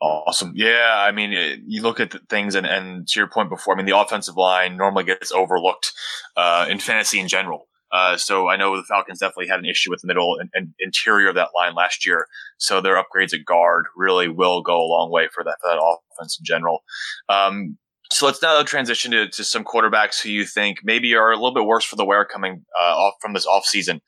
[0.00, 0.52] Awesome.
[0.54, 0.94] Yeah.
[0.96, 3.86] I mean, it, you look at things, and, and to your point before, I mean,
[3.86, 5.92] the offensive line normally gets overlooked
[6.36, 7.66] uh, in fantasy in general.
[7.92, 10.72] Uh, so I know the Falcons definitely had an issue with the middle and, and
[10.78, 12.26] interior of that line last year.
[12.56, 15.82] So their upgrades at guard really will go a long way for that, for that
[16.18, 16.82] offense in general.
[17.28, 17.76] Um,
[18.12, 21.54] so let's now transition to, to some quarterbacks who you think maybe are a little
[21.54, 24.00] bit worse for the wear coming uh, off from this offseason.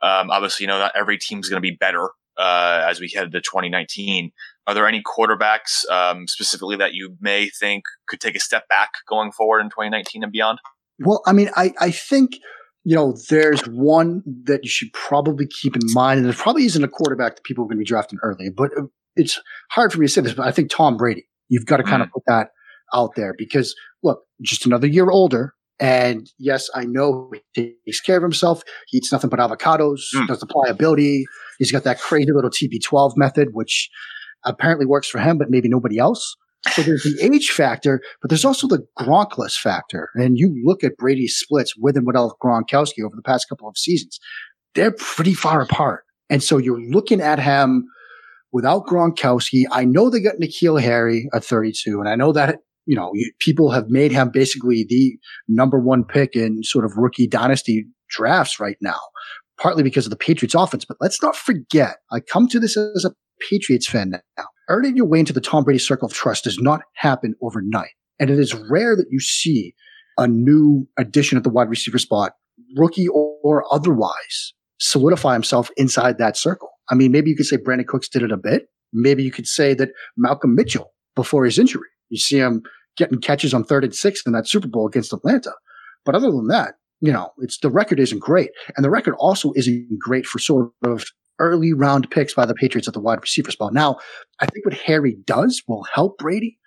[0.00, 3.32] Um, obviously, you know, not every team's going to be better uh, as we head
[3.32, 4.30] to 2019.
[4.68, 8.90] Are there any quarterbacks um, specifically that you may think could take a step back
[9.08, 10.58] going forward in 2019 and beyond?
[11.00, 12.32] Well, I mean, I, I think,
[12.84, 16.84] you know, there's one that you should probably keep in mind, and it probably isn't
[16.84, 18.82] a quarterback that people are going to be drafting early, but uh,
[19.16, 21.82] it's hard for me to say this, but I think Tom Brady, you've got to
[21.82, 22.50] kind of put that
[22.94, 25.54] out there because look, just another year older.
[25.80, 28.62] And yes, I know he takes care of himself.
[28.88, 30.26] He eats nothing but avocados, Mm.
[30.26, 31.24] does the pliability.
[31.58, 33.88] He's got that crazy little TB12 method, which
[34.44, 36.36] apparently works for him, but maybe nobody else.
[36.72, 40.10] So there's the age factor, but there's also the Gronkless factor.
[40.14, 43.76] And you look at Brady's splits with and without Gronkowski over the past couple of
[43.76, 44.18] seasons,
[44.74, 46.04] they're pretty far apart.
[46.30, 47.86] And so you're looking at him
[48.52, 49.64] without Gronkowski.
[49.70, 53.32] I know they got N'Keal Harry at 32, and I know that, you know, you,
[53.40, 58.60] people have made him basically the number one pick in sort of rookie dynasty drafts
[58.60, 58.98] right now,
[59.60, 60.84] partly because of the Patriots offense.
[60.84, 63.12] But let's not forget, I come to this as a
[63.48, 64.44] Patriots fan now.
[64.68, 67.90] Earning your way into the Tom Brady circle of trust does not happen overnight.
[68.20, 69.74] And it is rare that you see
[70.18, 72.32] a new addition at the wide receiver spot,
[72.76, 76.68] rookie or, otherwise, solidify himself inside that circle.
[76.90, 78.66] I mean, maybe you could say Brandin Cooks did it a bit.
[78.92, 82.62] Maybe you could say that Malcolm Mitchell before his injury, you see him
[82.96, 85.52] getting catches on third and sixth in that Super Bowl against Atlanta.
[86.04, 88.50] But other than that, you know, it's the record isn't great.
[88.76, 91.04] And the record also isn't great for sort of
[91.38, 93.72] early round picks by the Patriots at the wide receiver spot.
[93.72, 93.96] Now,
[94.40, 96.58] I think what Harry does will help Brady.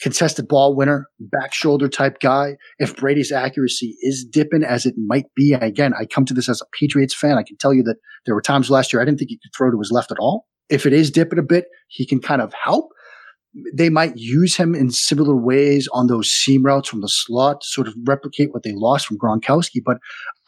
[0.00, 2.56] Contested ball winner, back shoulder type guy.
[2.78, 6.60] If Brady's accuracy is dipping as it might be, again, I come to this as
[6.60, 7.36] a Patriots fan.
[7.36, 9.50] I can tell you that there were times last year I didn't think he could
[9.56, 10.46] throw to his left at all.
[10.68, 12.92] If it is dipping a bit, he can kind of help.
[13.72, 17.88] They might use him in similar ways on those seam routes from the slot sort
[17.88, 19.80] of replicate what they lost from Gronkowski.
[19.84, 19.98] But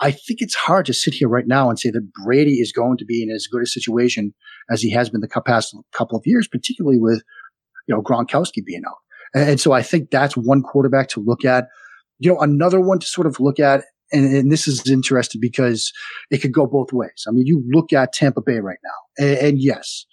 [0.00, 2.98] I think it's hard to sit here right now and say that Brady is going
[2.98, 4.34] to be in as good a situation
[4.70, 7.22] as he has been the past couple of years, particularly with,
[7.86, 8.96] you know, Gronkowski being out.
[9.34, 11.66] And so I think that's one quarterback to look at.
[12.18, 15.92] You know, another one to sort of look at, and, and this is interesting because
[16.30, 17.24] it could go both ways.
[17.26, 20.04] I mean, you look at Tampa Bay right now, and, and yes,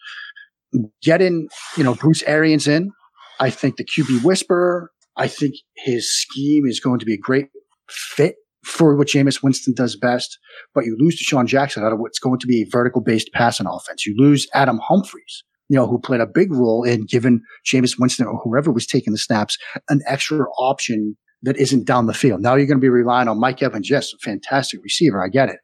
[1.01, 2.91] getting, you know, Bruce Arians in,
[3.39, 7.47] I think the QB whisperer, I think his scheme is going to be a great
[7.89, 10.37] fit for what Jameis Winston does best.
[10.75, 13.67] But you lose DeSean Jackson out of what's going to be a vertical based passing
[13.67, 14.05] offense.
[14.05, 18.27] You lose Adam Humphries, you know, who played a big role in giving Jameis Winston
[18.27, 19.57] or whoever was taking the snaps
[19.89, 22.41] an extra option that isn't down the field.
[22.41, 23.89] Now you're going to be relying on Mike Evans.
[23.89, 25.23] Yes, a fantastic receiver.
[25.23, 25.59] I get it.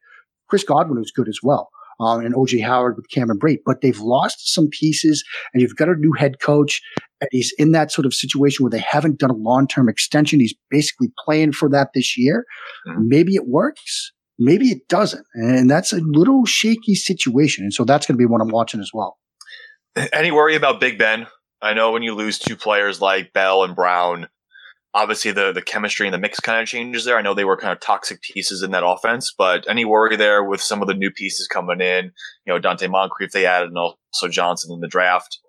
[0.48, 1.68] Chris Godwin was good as well.
[2.00, 5.88] Um, and OJ Howard with Cameron Brate, but they've lost some pieces and you've got
[5.88, 6.80] a new head coach
[7.20, 10.40] and he's in that sort of situation where they haven't done a long-term extension.
[10.40, 12.44] He's basically playing for that this year.
[12.88, 13.06] Mhm.
[13.06, 14.12] Maybe it works.
[14.38, 15.24] Maybe it doesn't.
[15.34, 17.64] And that's a little shaky situation.
[17.64, 19.18] And so that's going to be what I'm watching as well.
[20.12, 21.26] Any worry about Big Ben?
[21.62, 24.28] I know when you lose two players like Bell and Brown,
[24.94, 27.18] obviously the the chemistry and the mix kind of changes there.
[27.18, 30.44] I know they were kind of toxic pieces in that offense, but any worry there
[30.44, 32.12] with some of the new pieces coming in?
[32.46, 35.40] You know, Donte Moncrief they added, and also Johnson in the draft.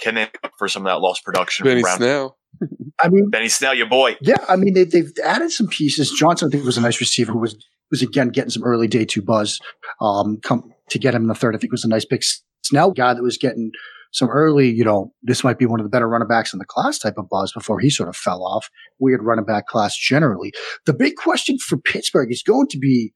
[0.00, 2.38] Can they make up for some of that lost production Benny from Snell.
[3.02, 4.16] I mean, Benny Snell, your boy.
[4.20, 6.10] Yeah, I mean they, they've added some pieces.
[6.10, 7.56] Johnson, I think, was a nice receiver who was
[7.90, 9.60] was again getting some early day two buzz.
[10.00, 12.22] Um, come to get him in the third, I think was a nice pick.
[12.62, 13.72] Snell guy that was getting
[14.14, 16.64] some early, you know, this might be one of the better running backs in the
[16.64, 18.70] class type of buzz before he sort of fell off.
[19.00, 20.52] Weird running back class generally.
[20.86, 23.12] The big question for Pittsburgh is going to be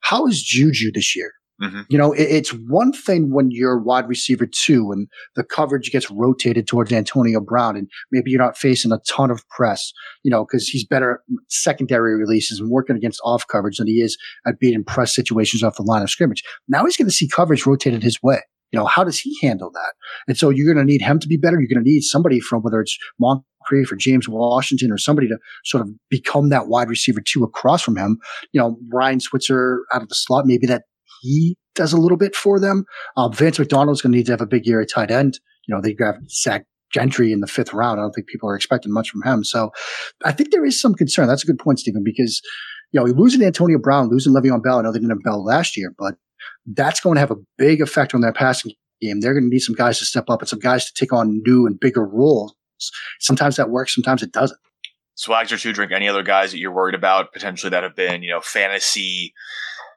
[0.00, 1.32] how is Juju this year?
[1.62, 1.86] Mhm.
[1.88, 6.10] You know, it, it's one thing when you're wide receiver two and the coverage gets
[6.10, 9.92] rotated towards Antonio Brown and maybe you're not facing a ton of press,
[10.24, 14.00] you know, because he's better at secondary releases and working against off coverage than he
[14.00, 16.42] is at being in press situations off the line of scrimmage.
[16.66, 18.40] Now he's going to see coverage rotated his way.
[18.72, 19.94] You know, how does he handle that?
[20.28, 21.58] And so you're going to need him to be better.
[21.58, 25.38] You're going to need somebody from whether it's Moncrief or James Washington or somebody to
[25.64, 28.18] sort of become that wide receiver two across from him.
[28.52, 30.84] You know, Ryan Switzer out of the slot, maybe that
[31.22, 32.84] he does a little bit for them.
[33.16, 35.40] Um, Vance McDonald's going to need to have a big year at tight end.
[35.66, 38.00] You know, they got Zach Gentry in the fifth round.
[38.00, 39.44] I don't think people are expecting much from him.
[39.44, 39.70] So
[40.24, 41.28] I think there is some concern.
[41.28, 42.40] That's a good point, Stephen, because,
[42.92, 44.78] you know, losing Antonio Brown, losing Le'Veon Bell.
[44.78, 46.14] I know they didn't have Bell last year, but
[46.66, 49.20] that's going to have a big effect on their passing game.
[49.20, 51.42] They're going to need some guys to step up and some guys to take on
[51.44, 52.54] new and bigger roles.
[53.18, 54.58] Sometimes that works, sometimes it doesn't.
[55.14, 58.22] Swags or two drink any other guys that you're worried about potentially that have been,
[58.22, 59.34] you know, fantasy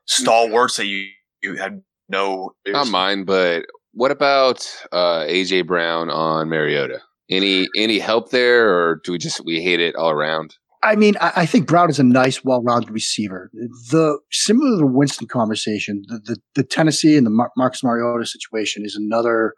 [0.05, 1.07] stalwarts that you,
[1.41, 2.51] you had no.
[2.67, 6.99] Not mine, but what about uh, AJ Brown on Mariota?
[7.29, 10.57] Any any help there, or do we just we hate it all around?
[10.83, 13.49] I mean, I, I think Brown is a nice, well-rounded receiver.
[13.89, 18.25] The similar to the Winston conversation, the, the, the Tennessee and the Mar- Marcus Mariota
[18.25, 19.53] situation is another.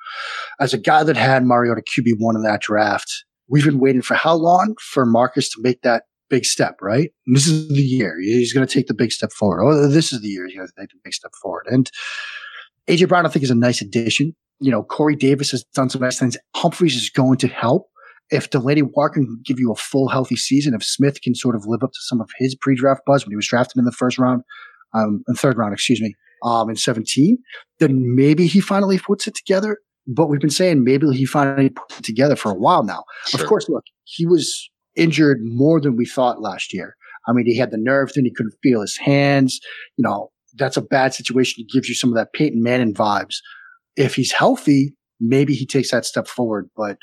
[0.60, 3.12] As a guy that had Mariota QB one in that draft,
[3.50, 7.12] we've been waiting for how long for Marcus to make that big step, right?
[7.26, 9.64] And this is the year he's going to take the big step forward.
[9.64, 11.66] Oh, this is the year he's going to take the big step forward.
[11.68, 11.90] And
[12.88, 14.36] AJ Brown, I think, is a nice addition.
[14.60, 16.38] You know, Corey Davis has done some nice things.
[16.56, 17.88] Humphries is going to help.
[18.32, 21.66] If Delanie Walker can give you a full healthy season, if Smith can sort of
[21.68, 24.18] live up to some of his pre-draft buzz when he was drafted in the first
[24.18, 24.42] round,
[24.94, 27.38] um, and third round, excuse me, um, in 17,
[27.80, 29.78] then maybe he finally puts it together.
[30.08, 33.04] But we've been saying maybe he finally puts it together for a while now.
[33.26, 33.42] Sure.
[33.42, 36.96] Of course, look, he was injured more than we thought last year.
[37.28, 39.60] I mean, he had the nerve then he couldn't feel his hands.
[39.98, 41.64] You know, that's a bad situation.
[41.64, 43.36] It gives you some of that Peyton Manning vibes.
[43.96, 46.70] If he's healthy, maybe he takes that step forward.
[46.76, 46.98] But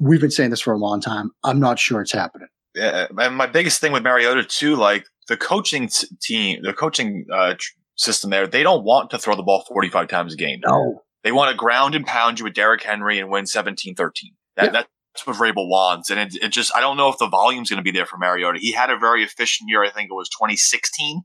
[0.00, 1.30] we've been saying this for a long time.
[1.44, 2.48] I'm not sure it's happening.
[2.74, 7.26] Yeah, and my biggest thing with Mariota too, like the coaching t- team, the coaching
[7.32, 10.60] uh, tr- system there, they don't want to throw the ball 45 times a game.
[10.64, 13.96] No, they want to ground and pound you with Derrick Henry and win 17-13.
[13.96, 14.70] That, yeah.
[14.70, 17.78] That's what Vrabel wants, and it, it just I don't know if the volume's going
[17.78, 18.60] to be there for Mariota.
[18.60, 19.84] He had a very efficient year.
[19.84, 21.22] I think it was 2016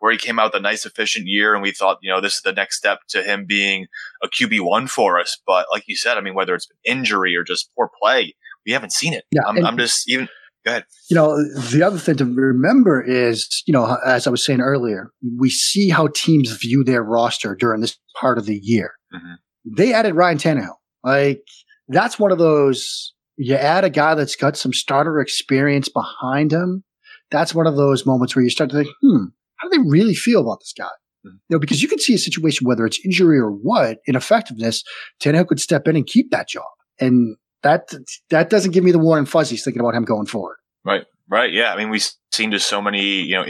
[0.00, 2.36] where he came out with a nice efficient year and we thought, you know, this
[2.36, 3.86] is the next step to him being
[4.22, 5.40] a QB1 for us.
[5.46, 8.34] But like you said, I mean, whether it's been injury or just poor play,
[8.66, 9.24] we haven't seen it.
[9.30, 10.28] Yeah, I'm, I'm just even.
[10.64, 10.84] Go ahead.
[11.08, 11.36] You know,
[11.70, 15.88] the other thing to remember is, you know, as I was saying earlier, we see
[15.88, 18.94] how teams view their roster during this part of the year.
[19.14, 19.74] Mm-hmm.
[19.76, 20.74] They added Ryan Tannehill.
[21.04, 21.42] Like,
[21.86, 26.82] that's one of those, you add a guy that's got some starter experience behind him.
[27.30, 29.26] That's one of those moments where you start to think, hmm,
[29.58, 30.84] how do they really feel about this guy?
[30.84, 31.36] Mm-hmm.
[31.48, 34.82] You know, because you can see a situation, whether it's injury or what, ineffectiveness,
[35.20, 36.66] Tannehill could step in and keep that job.
[37.00, 37.92] And that
[38.30, 40.56] that doesn't give me the warm fuzzies thinking about him going forward.
[40.84, 41.72] Right, right, yeah.
[41.72, 43.44] I mean, we've seen just so many, you know,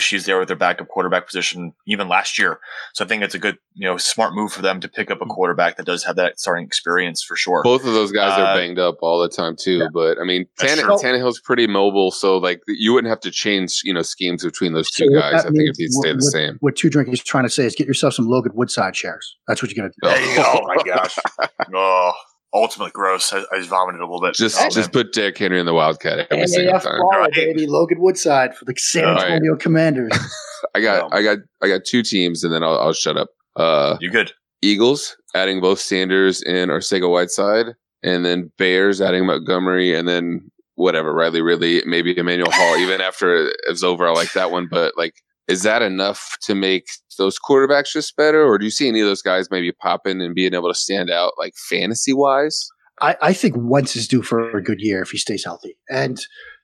[0.00, 2.58] issues there with their backup quarterback position even last year.
[2.94, 5.20] So I think it's a good, you know, smart move for them to pick up
[5.20, 7.62] a quarterback that does have that starting experience for sure.
[7.62, 9.78] Both of those guys uh, are banged up all the time too.
[9.78, 9.88] Yeah.
[9.92, 13.92] But I mean, Tanne- Tannehill's pretty mobile, so like you wouldn't have to change, you
[13.92, 15.44] know, schemes between those two so guys.
[15.44, 16.56] I think if he'd stay the same.
[16.60, 19.36] What Two Drink is trying to say is get yourself some Logan Woodside shares.
[19.46, 20.40] That's what you're gonna do.
[20.42, 21.16] oh my gosh.
[21.72, 22.12] Oh
[22.52, 23.32] ultimately gross.
[23.32, 24.34] I, I, just vomited a little bit.
[24.34, 27.00] Just oh, just put Derrick Henry in the Wildcat every single time.
[27.00, 27.32] right.
[27.32, 27.66] baby.
[27.66, 29.60] Logan Woodside for the San Antonio right.
[29.60, 30.12] Commanders.
[30.74, 33.28] I got I got I got two teams, and then I'll, I'll shut up.
[33.56, 34.32] Uh, you good?
[34.62, 41.12] Eagles adding both Sanders and Arcega Whiteside, and then Bears adding Montgomery, and then whatever
[41.12, 42.76] Riley Ridley, maybe Emmanuel Hall.
[42.76, 44.66] Even after it's over, I like that one.
[44.70, 45.14] But like,
[45.50, 46.86] is that enough to make
[47.18, 50.34] those quarterbacks just better, or do you see any of those guys maybe popping and
[50.34, 52.68] being able to stand out like fantasy wise?
[53.00, 55.76] I, I think Wentz is due for a good year if he stays healthy.
[55.88, 56.20] And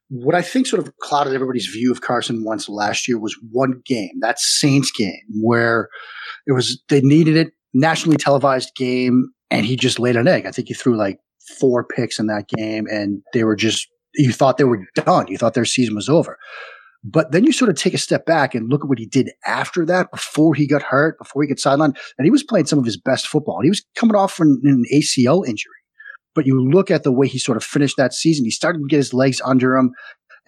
[0.08, 3.82] what I think sort of clouded everybody's view of Carson Wentz last year was one
[3.84, 5.88] game, that Saints game, where
[6.46, 10.46] it was they needed it, nationally televised game, and he just laid an egg.
[10.46, 11.18] I think he threw like
[11.58, 15.26] four picks in that game, and they were just you thought they were done.
[15.28, 16.38] You thought their season was over.
[17.08, 19.30] But then you sort of take a step back and look at what he did
[19.46, 22.80] after that, before he got hurt, before he got sidelined, and he was playing some
[22.80, 23.58] of his best football.
[23.58, 25.72] And he was coming off an, an ACL injury.
[26.34, 28.44] But you look at the way he sort of finished that season.
[28.44, 29.92] He started to get his legs under him,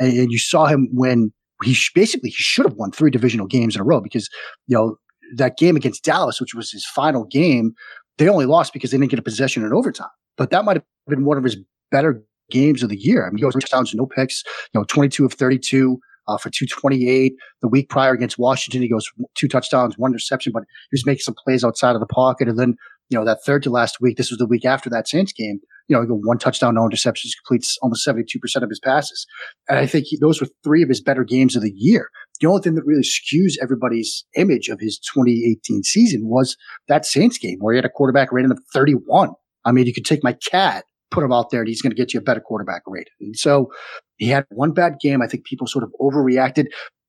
[0.00, 3.46] and, and you saw him when he sh- basically he should have won three divisional
[3.46, 4.28] games in a row because
[4.66, 4.96] you know
[5.36, 7.72] that game against Dallas, which was his final game,
[8.16, 10.08] they only lost because they didn't get a possession in overtime.
[10.36, 11.56] But that might have been one of his
[11.90, 13.26] better games of the year.
[13.26, 14.42] I mean, he goes touchdowns, no picks,
[14.72, 17.32] you know, 22 of 32 uh, for 228.
[17.62, 21.22] The week prior against Washington, he goes two touchdowns, one interception, but he was making
[21.22, 22.48] some plays outside of the pocket.
[22.48, 22.76] And then,
[23.08, 25.60] you know, that third to last week, this was the week after that Saints game,
[25.88, 28.28] you know, he got one touchdown, no interceptions, completes almost 72%
[28.62, 29.26] of his passes.
[29.68, 32.10] And I think he, those were three of his better games of the year.
[32.40, 36.56] The only thing that really skews everybody's image of his 2018 season was
[36.88, 39.30] that Saints game where he had a quarterback rating of 31.
[39.64, 41.96] I mean, you could take my cat, put him out there, and he's going to
[41.96, 43.12] get you a better quarterback rating.
[43.20, 43.70] And so
[44.16, 45.22] he had one bad game.
[45.22, 46.66] I think people sort of overreacted.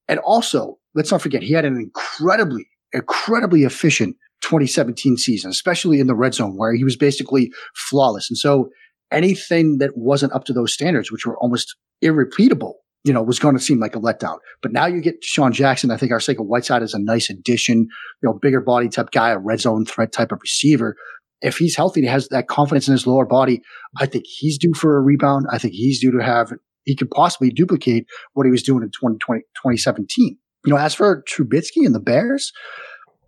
[0.08, 6.08] And also, let's not forget, he had an incredibly, incredibly efficient 2017 season, especially in
[6.08, 8.30] the red zone where he was basically flawless.
[8.30, 8.70] And so
[9.12, 13.56] anything that wasn't up to those standards, which were almost irrepeatable, you know, was going
[13.56, 14.38] to seem like a letdown.
[14.62, 15.92] But now you get DeSean Jackson.
[15.92, 17.88] I think Arcega Whiteside is a nice addition, you
[18.24, 20.96] know, bigger body type guy, a red zone threat type of receiver.
[21.42, 23.62] If he's healthy and he has that confidence in his lower body,
[23.98, 25.46] I think he's due for a rebound.
[25.52, 26.52] I think he's due to have,
[26.84, 30.38] he could possibly duplicate what he was doing in 2020, 2017.
[30.66, 32.52] You know, as for Trubisky and the Bears,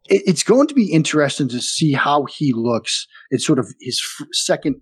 [0.10, 4.02] it, it's going to be interesting to see how he looks in sort of his
[4.20, 4.82] f- second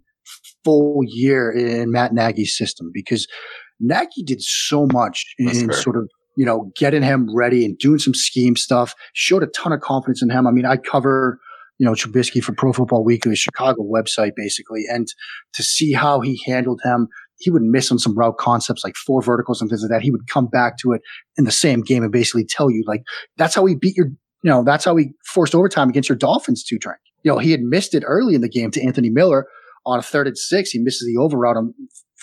[0.64, 3.28] full year in Matt Nagy's system because
[3.80, 8.14] Nagy did so much in sort of you know getting him ready and doing some
[8.14, 8.94] scheme stuff.
[9.14, 10.48] Showed a ton of confidence in him.
[10.48, 11.40] I mean, I cover
[11.80, 15.08] you know Trubisky for Pro Football Weekly, Chicago website, basically, and
[15.54, 17.08] to see how he handled him.
[17.42, 20.02] He would miss on some route concepts like four verticals and things like that.
[20.02, 21.02] He would come back to it
[21.38, 23.02] in the same game and basically tell you like
[23.38, 24.10] that's how he beat your
[24.44, 27.00] you know, that's how he forced overtime against your Dolphins two drink.
[27.24, 29.48] You know, he had missed it early in the game to Anthony Miller
[29.86, 30.72] on a third and six.
[30.72, 31.74] He misses the over route on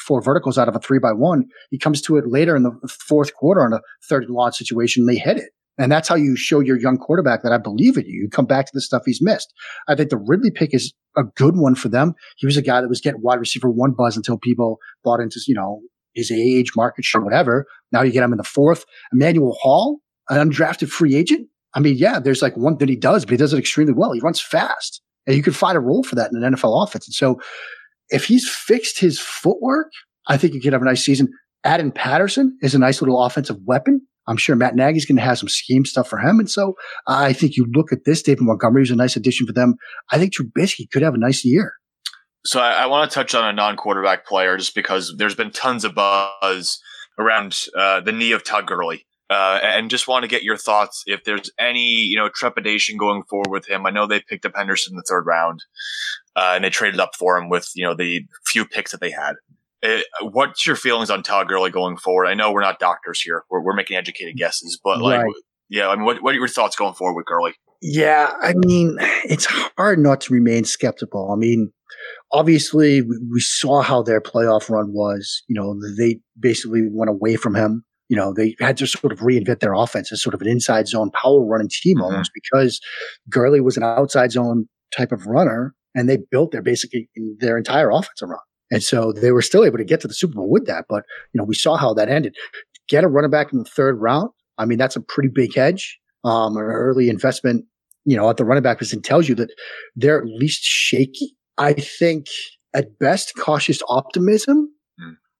[0.07, 1.44] four verticals out of a three by one.
[1.70, 5.02] He comes to it later in the fourth quarter on a third and long situation.
[5.02, 5.50] And They hit it.
[5.79, 8.22] And that's how you show your young quarterback that I believe in you.
[8.22, 9.53] You come back to the stuff he's missed.
[9.89, 12.14] I think the Ridley pick is a good one for them.
[12.37, 15.39] He was a guy that was getting wide receiver one buzz until people bought into,
[15.47, 15.81] you know,
[16.14, 17.66] his age, market share, whatever.
[17.93, 18.85] Now you get him in the fourth.
[19.12, 20.01] Emmanuel Hall,
[20.31, 21.49] an undrafted free agent.
[21.74, 24.12] I mean, yeah, there's like one that he does, but he does it extremely well.
[24.12, 25.03] He runs fast.
[25.27, 27.07] And you could find a role for that in an NFL offense.
[27.07, 27.39] And so
[28.09, 29.91] if he's fixed his footwork,
[30.29, 31.29] I think he could have a nice season.
[31.64, 34.07] Adam Patterson is a nice little offensive weapon.
[34.27, 36.39] I'm sure Matt Nagy's going to have some scheme stuff for him.
[36.39, 36.74] And so
[37.07, 39.74] I think you look at this, David Montgomery is a nice addition for them.
[40.11, 41.74] I think Trubisky could have a nice year.
[42.45, 45.85] So I, I want to touch on a non-quarterback player just because there's been tons
[45.85, 46.81] of buzz
[47.18, 49.07] around uh, the knee of Todd Gurley.
[49.29, 53.24] Uh, and just want to get your thoughts if there's any you know trepidation going
[53.24, 53.85] forward with him.
[53.85, 55.64] I know they picked up Henderson in the third round,
[56.37, 59.11] uh, and they traded up for him with you know the few picks that they
[59.11, 59.35] had.
[59.83, 62.27] Uh, what's your feelings on Todd Gurley going forward?
[62.27, 65.33] I know we're not doctors here; we're, we're making educated guesses, but like, right.
[65.68, 67.55] yeah, I mean, what, what are your thoughts going forward with Gurley?
[67.83, 69.47] Yeah, I mean, it's
[69.77, 71.31] hard not to remain skeptical.
[71.31, 71.72] I mean,
[72.33, 75.43] obviously, we, we saw how their playoff run was.
[75.47, 79.18] You know, they basically went away from him you know, they had to sort of
[79.18, 82.05] reinvent their offense as sort of an inside zone power running team mm-hmm.
[82.05, 82.81] almost because
[83.29, 87.09] Gurley was an outside zone type of runner and they built their basically
[87.39, 88.41] their entire offense around.
[88.70, 90.86] And so they were still able to get to the Super Bowl with that.
[90.88, 92.34] But, you know, we saw how that ended.
[92.88, 94.30] Get a running back in the third round.
[94.58, 95.98] I mean, that's a pretty big hedge.
[96.24, 97.64] Um, an early investment,
[98.04, 99.50] you know, at the running back position tells you that
[99.94, 101.36] they're at least shaky.
[101.58, 102.26] I think
[102.74, 104.70] at best cautious optimism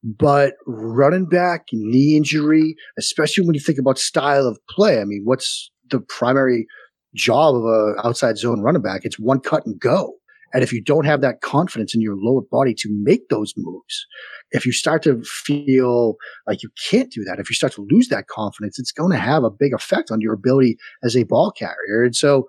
[0.07, 5.01] but running back, knee injury, especially when you think about style of play.
[5.01, 6.67] I mean, what's the primary
[7.15, 9.01] job of a outside zone running back?
[9.05, 10.15] It's one cut and go.
[10.55, 14.07] And if you don't have that confidence in your lower body to make those moves,
[14.53, 16.17] if you start to feel
[16.47, 19.19] like you can't do that, if you start to lose that confidence, it's going to
[19.19, 22.05] have a big effect on your ability as a ball carrier.
[22.05, 22.47] And so,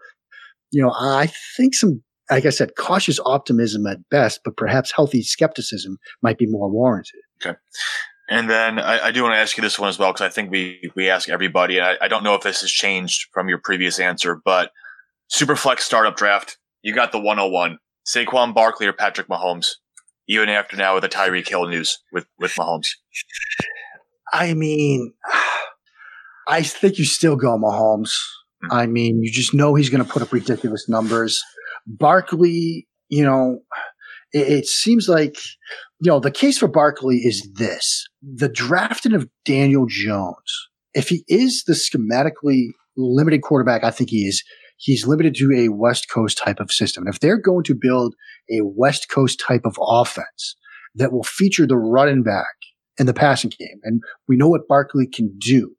[0.72, 5.24] you know, I think some, like I said, cautious optimism at best, but perhaps healthy
[5.24, 7.22] skepticism might be more warranted.
[7.42, 7.58] Okay.
[8.30, 10.30] And then I, I do want to ask you this one as well, because I
[10.30, 13.48] think we, we ask everybody, and I, I don't know if this has changed from
[13.48, 14.72] your previous answer, but
[15.34, 17.78] Superflex startup draft, you got the 101.
[18.08, 19.68] Saquon Barkley or Patrick Mahomes,
[20.28, 22.88] even after now with the Tyreek Hill news with, with Mahomes.
[24.34, 25.14] I mean,
[26.48, 28.12] I think you still go Mahomes.
[28.64, 28.72] Mm-hmm.
[28.72, 31.42] I mean, you just know he's going to put up ridiculous numbers.
[31.86, 33.60] Barkley, you know,
[34.34, 35.38] it, it seems like
[36.00, 40.70] you know, the case for Barkley is this the drafting of Daniel Jones.
[40.94, 44.44] If he is the schematically limited quarterback, I think he is,
[44.78, 47.06] he's limited to a West Coast type of system.
[47.06, 48.16] And if they're going to build
[48.50, 50.56] a West Coast type of offense
[50.96, 52.56] that will feature the running back
[52.98, 55.76] in the passing game, and we know what Barkley can do,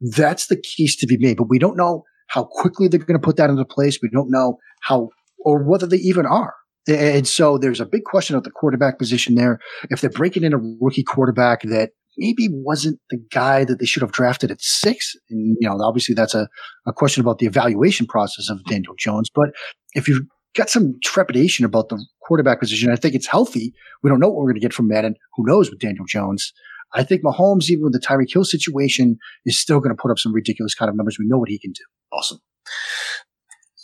[0.00, 1.36] that's the keys to be made.
[1.36, 3.98] But we don't know how quickly they're going to put that into place.
[4.02, 5.10] We don't know how
[5.44, 6.54] or whether they even are.
[6.88, 9.60] And so there's a big question at the quarterback position there.
[9.90, 14.02] If they're breaking in a rookie quarterback that maybe wasn't the guy that they should
[14.02, 16.48] have drafted at six, and you know, obviously that's a,
[16.86, 19.30] a question about the evaluation process of Daniel Jones.
[19.34, 19.50] But
[19.94, 23.72] if you've got some trepidation about the quarterback position, I think it's healthy.
[24.02, 25.14] We don't know what we're going to get from Madden.
[25.36, 26.52] Who knows with Daniel Jones?
[26.94, 30.18] I think Mahomes, even with the Tyreek Hill situation, is still going to put up
[30.18, 31.18] some ridiculous kind of numbers.
[31.18, 31.82] We know what he can do.
[32.12, 32.38] Awesome.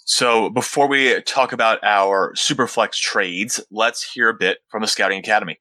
[0.05, 5.19] So before we talk about our Superflex trades, let's hear a bit from the Scouting
[5.19, 5.59] Academy.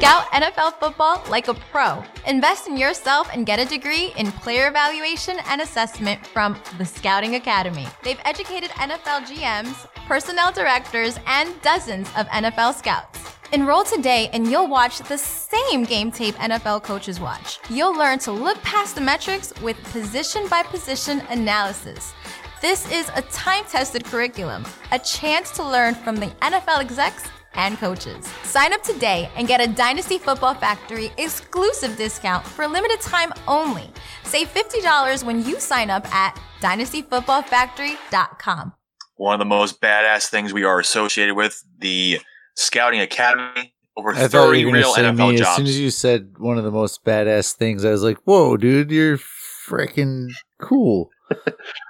[0.00, 2.02] Scout NFL football like a pro.
[2.26, 7.34] Invest in yourself and get a degree in player evaluation and assessment from the Scouting
[7.34, 7.86] Academy.
[8.02, 13.18] They've educated NFL GMs, personnel directors, and dozens of NFL scouts.
[13.52, 17.58] Enroll today and you'll watch the same game tape NFL coaches watch.
[17.68, 22.14] You'll learn to look past the metrics with position by position analysis.
[22.62, 27.76] This is a time tested curriculum, a chance to learn from the NFL execs and
[27.78, 28.26] coaches.
[28.44, 33.90] Sign up today and get a Dynasty Football Factory exclusive discount for limited time only.
[34.24, 38.72] Save $50 when you sign up at dynastyfootballfactory.com.
[39.16, 42.20] One of the most badass things we are associated with the
[42.56, 43.74] Scouting Academy.
[43.96, 45.36] Over I thought you were going to real say NFL me.
[45.36, 45.48] jobs.
[45.50, 48.56] As soon as you said one of the most badass things, I was like, "Whoa,
[48.56, 50.30] dude, you're freaking
[50.60, 51.10] cool."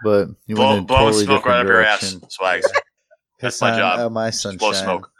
[0.03, 2.67] But you blow, went in a totally smoke right different up your ass, Swags.
[3.41, 4.01] That's my Piss job.
[4.01, 4.59] uh, my Just sunshine.
[4.59, 5.11] blow smoke.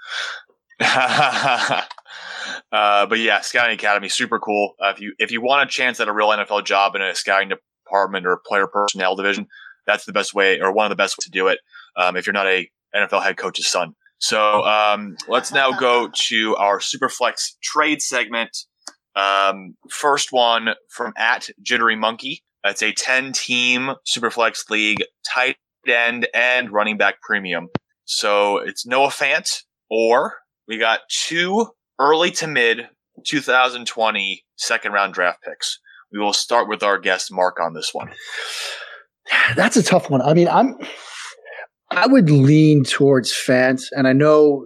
[0.81, 1.87] uh,
[2.71, 4.75] but yeah, scouting academy super cool.
[4.83, 7.15] Uh, if you if you want a chance at a real NFL job in a
[7.15, 9.47] scouting department or player personnel division,
[9.87, 11.59] that's the best way or one of the best ways to do it.
[11.97, 13.95] Um, if you're not a NFL head coach's son.
[14.19, 18.57] So um, let's now go to our Superflex trade segment.
[19.17, 22.43] Um, first one from at Jittery Monkey.
[22.63, 25.57] That's a 10 team Superflex league, tight
[25.89, 27.69] end and running back premium.
[28.05, 30.35] So it's Noah Fant, or
[30.69, 31.69] we got two
[31.99, 32.89] early to mid
[33.27, 35.79] 2020 second round draft picks.
[36.13, 38.11] We will start with our guest Mark on this one.
[39.55, 40.23] That's a tough one.
[40.23, 40.77] I mean, I'm
[41.91, 44.65] I would lean towards Fant, and I know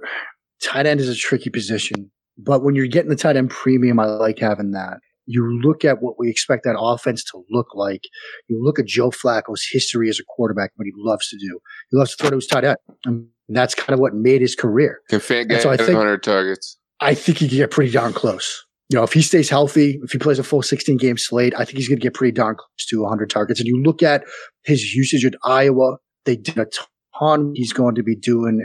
[0.63, 4.07] tight end is a tricky position, but when you're getting the tight end premium, I
[4.07, 4.99] like having that.
[5.27, 8.03] You look at what we expect that offense to look like.
[8.49, 11.59] You look at Joe Flacco's history as a quarterback, what he loves to do.
[11.91, 12.77] He loves to throw to his tight end.
[13.07, 15.01] And that's kind of what made his career.
[15.09, 16.79] Can Fant get so I think- 100 targets?
[17.01, 18.65] I think he can get pretty darn close.
[18.91, 21.65] You know, if he stays healthy, if he plays a full 16 game slate, I
[21.65, 23.61] think he's going to get pretty darn close to 100 targets.
[23.61, 24.25] And you look at
[24.63, 26.87] his usage at Iowa, they did a ton.
[27.55, 28.65] He's going to be doing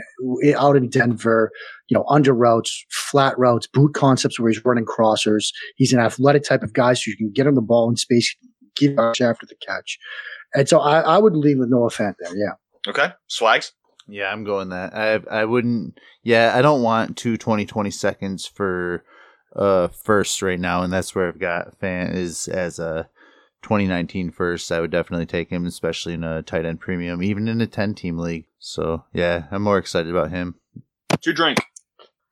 [0.56, 1.50] out in Denver,
[1.88, 5.52] you know, under routes, flat routes, boot concepts where he's running crossers.
[5.76, 8.34] He's an athletic type of guy, so you can get him the ball in space,
[8.76, 9.98] get rush after the catch.
[10.54, 12.36] And so I, I would leave with Noah Fant there.
[12.36, 12.52] Yeah.
[12.88, 13.72] Okay, Swags.
[14.08, 14.94] Yeah, I'm going that.
[14.94, 15.98] I I wouldn't.
[16.22, 19.04] Yeah, I don't want two 2020 seconds for
[19.54, 23.08] uh first right now, and that's where I've got Fant is as a
[23.62, 24.70] 2019 first.
[24.72, 27.94] I would definitely take him, especially in a tight end premium, even in a 10
[27.94, 28.46] team league.
[28.58, 30.56] So yeah, I'm more excited about him.
[31.22, 31.58] To drink.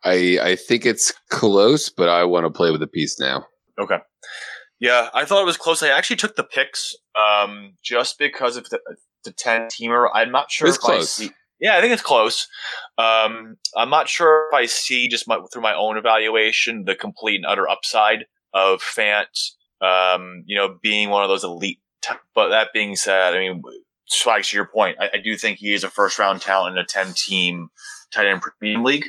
[0.04, 3.46] I I think it's close, but I want to play with the piece now.
[3.80, 3.98] Okay.
[4.80, 5.82] Yeah, I thought it was close.
[5.82, 8.78] I actually took the picks um, just because of the,
[9.24, 10.08] the 10 teamer.
[10.14, 11.20] I'm not sure It's if close.
[11.20, 11.32] I see.
[11.60, 12.46] Yeah, I think it's close.
[12.96, 17.36] Um, I'm not sure if I see just my, through my own evaluation the complete
[17.36, 19.26] and utter upside of Fant,
[19.80, 21.80] um, you know, being one of those elite.
[22.02, 23.62] T- but that being said, I mean,
[24.06, 26.82] Swags, to your point, I, I do think he is a first round talent in
[26.82, 27.68] a 10 team
[28.12, 29.04] tight end premium league.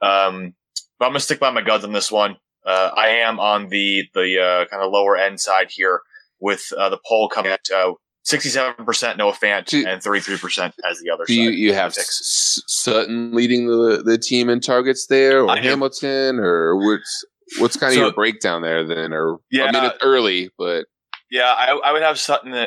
[0.00, 0.54] Um,
[0.98, 2.36] but I'm going to stick by my guns on this one.
[2.64, 6.02] Uh, I am on the the uh, kind of lower end side here
[6.40, 7.92] with uh, the poll coming at uh,
[8.26, 11.42] 67% Noah Fant Do- and 33% as the other Do side.
[11.42, 15.60] you, you have Sutton leading the the team in targets there, or I.
[15.60, 17.24] Hamilton, or what's
[17.58, 19.12] what's kind of So- your breakdown there then?
[19.12, 19.64] Or Yeah.
[19.66, 20.86] I mean, it's early, but
[21.30, 22.66] Yeah, I, I would have Sutton uh,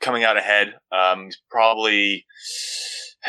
[0.00, 0.74] coming out ahead.
[0.92, 2.24] Um, probably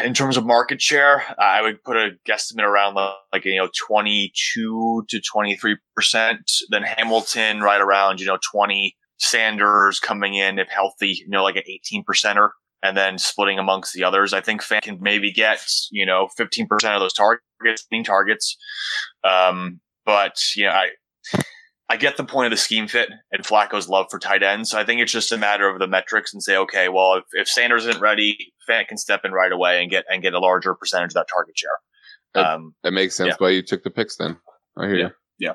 [0.03, 4.31] in terms of market share, I would put a guesstimate around like, you know twenty
[4.53, 6.49] two to twenty three percent.
[6.69, 8.95] Then Hamilton right around you know twenty.
[9.21, 12.51] Sanders coming in if healthy, you know, like an eighteen percenter.
[12.81, 16.67] And then splitting amongst the others, I think Fant can maybe get you know fifteen
[16.67, 18.57] percent of those targets, targets.
[19.25, 20.89] Um, but you know, I
[21.87, 24.71] I get the point of the scheme fit and Flacco's love for tight ends.
[24.71, 27.23] So I think it's just a matter of the metrics and say, okay, well, if,
[27.33, 28.35] if Sanders isn't ready,
[28.67, 31.27] Fant can step in right away and get and get a larger percentage of that
[31.31, 31.69] target share.
[32.35, 32.45] Yep.
[32.45, 33.35] Um, that makes sense Yeah.
[33.37, 34.37] why you took the picks then.
[34.77, 35.09] I hear you.
[35.37, 35.53] Yeah.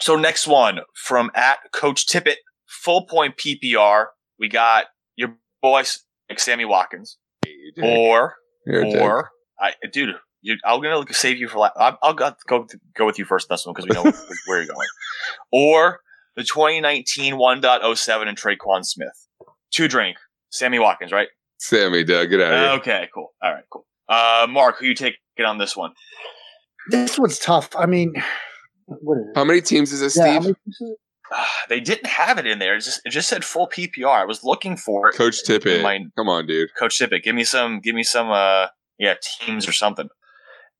[0.00, 2.36] So next one from at Coach Tippett,
[2.66, 4.06] full point PPR.
[4.38, 4.86] We got
[5.16, 5.82] your boy
[6.28, 7.18] like Sammy Watkins,
[7.80, 8.34] or
[8.66, 9.30] or
[9.60, 11.58] I, dude, you, I'm gonna save you for.
[11.58, 12.66] La- I'll, I'll go go
[12.96, 14.02] go with you first on this one because we know
[14.46, 14.86] where you're going.
[15.52, 16.00] Or
[16.36, 19.26] the 2019 1.07 and Tre'Quan Smith.
[19.72, 20.16] Two drink,
[20.50, 21.28] Sammy Watkins, right?
[21.58, 22.68] Sammy, Doug, get out of here.
[22.94, 23.32] Okay, cool.
[23.42, 23.84] All right, cool.
[24.08, 25.92] Uh, Mark, who you take it on this one?
[26.90, 27.74] This one's tough.
[27.76, 28.14] I mean,
[28.86, 29.36] what is it?
[29.36, 30.34] How many teams is this, Yeah, Steve?
[30.34, 30.98] how many pieces is it?
[31.30, 32.76] Uh, they didn't have it in there.
[32.76, 34.06] It just it just said full PPR.
[34.06, 35.14] I was looking for it.
[35.16, 35.82] Coach Tippett.
[35.82, 36.70] My- Come on, dude.
[36.78, 38.68] Coach Tippett, give me some, give me some, uh,
[38.98, 40.08] yeah, teams or something.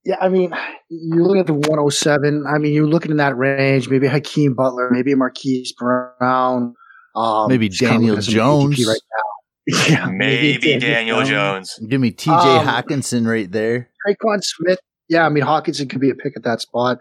[0.09, 0.55] Yeah, I mean,
[0.89, 2.47] you look at the 107.
[2.49, 3.91] I mean, you're looking in that range.
[3.91, 6.73] Maybe Hakeem Butler, maybe Marquise Brown,
[7.15, 8.87] um, Maybe just Daniel looking at some ADP Jones.
[8.87, 9.87] right now.
[9.91, 11.79] yeah, Maybe Daniel Jones.
[11.87, 13.91] Give me TJ Um, Hockenson right there.
[14.07, 14.79] Tre'Quan Smith.
[15.11, 16.97] Yeah, I mean Hockenson could be a pick at that spot.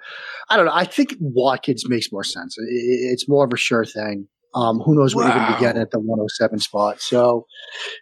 [0.49, 0.73] I don't know.
[0.75, 2.57] I think Watkins makes more sense.
[2.59, 4.27] It's more of a sure thing.
[4.53, 5.27] Um, who knows what wow.
[5.29, 6.99] you're going to be getting at the 107 spot.
[6.99, 7.45] So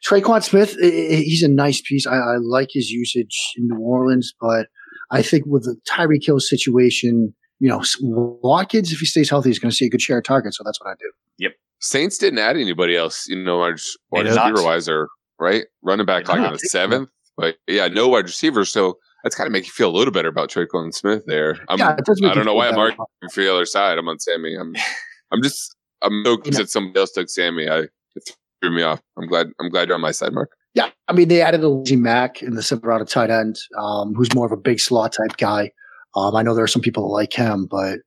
[0.08, 2.08] Tre'Quan Smith, he's a nice piece.
[2.08, 4.68] I, I, like his usage in New Orleans, but
[5.12, 9.60] I think with the Tyreek Hill situation, you know, Watkins, if he stays healthy, he's
[9.60, 10.58] going to see a good share of targets.
[10.58, 11.12] So that's what I do.
[11.40, 11.54] Yep.
[11.80, 15.08] Saints didn't add anybody else, you know, wide receiver wise or
[15.40, 17.10] right running back like on the seventh.
[17.38, 18.72] But yeah, no wide receivers.
[18.72, 21.58] So that's kind of make you feel a little better about Tre'Quan Smith there.
[21.68, 23.98] I'm, yeah, I don't know why I'm arguing for the other side.
[23.98, 24.56] I'm on Sammy.
[24.56, 24.74] I'm
[25.32, 26.66] I'm just I'm so upset yeah.
[26.66, 27.68] somebody else took Sammy.
[27.68, 27.80] I
[28.16, 28.30] it
[28.62, 29.02] threw me off.
[29.18, 30.52] I'm glad I'm glad you're on my side, Mark.
[30.76, 34.14] Yeah, I mean they added Alizé Mack in the seventh round of tight end, um,
[34.14, 35.72] who's more of a big slot type guy.
[36.16, 38.00] Um, I know there are some people that like him, but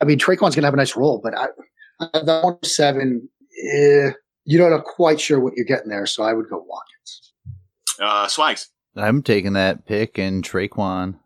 [0.00, 1.20] I mean Tre'Quan's gonna have a nice role.
[1.22, 1.46] But I,
[2.20, 3.28] the one seven,
[3.72, 4.10] eh,
[4.44, 7.32] you're not quite sure what you're getting there, so I would go Watkins.
[8.00, 8.68] Uh, Swags.
[8.94, 11.18] I'm taking that pick and Tre'Quan,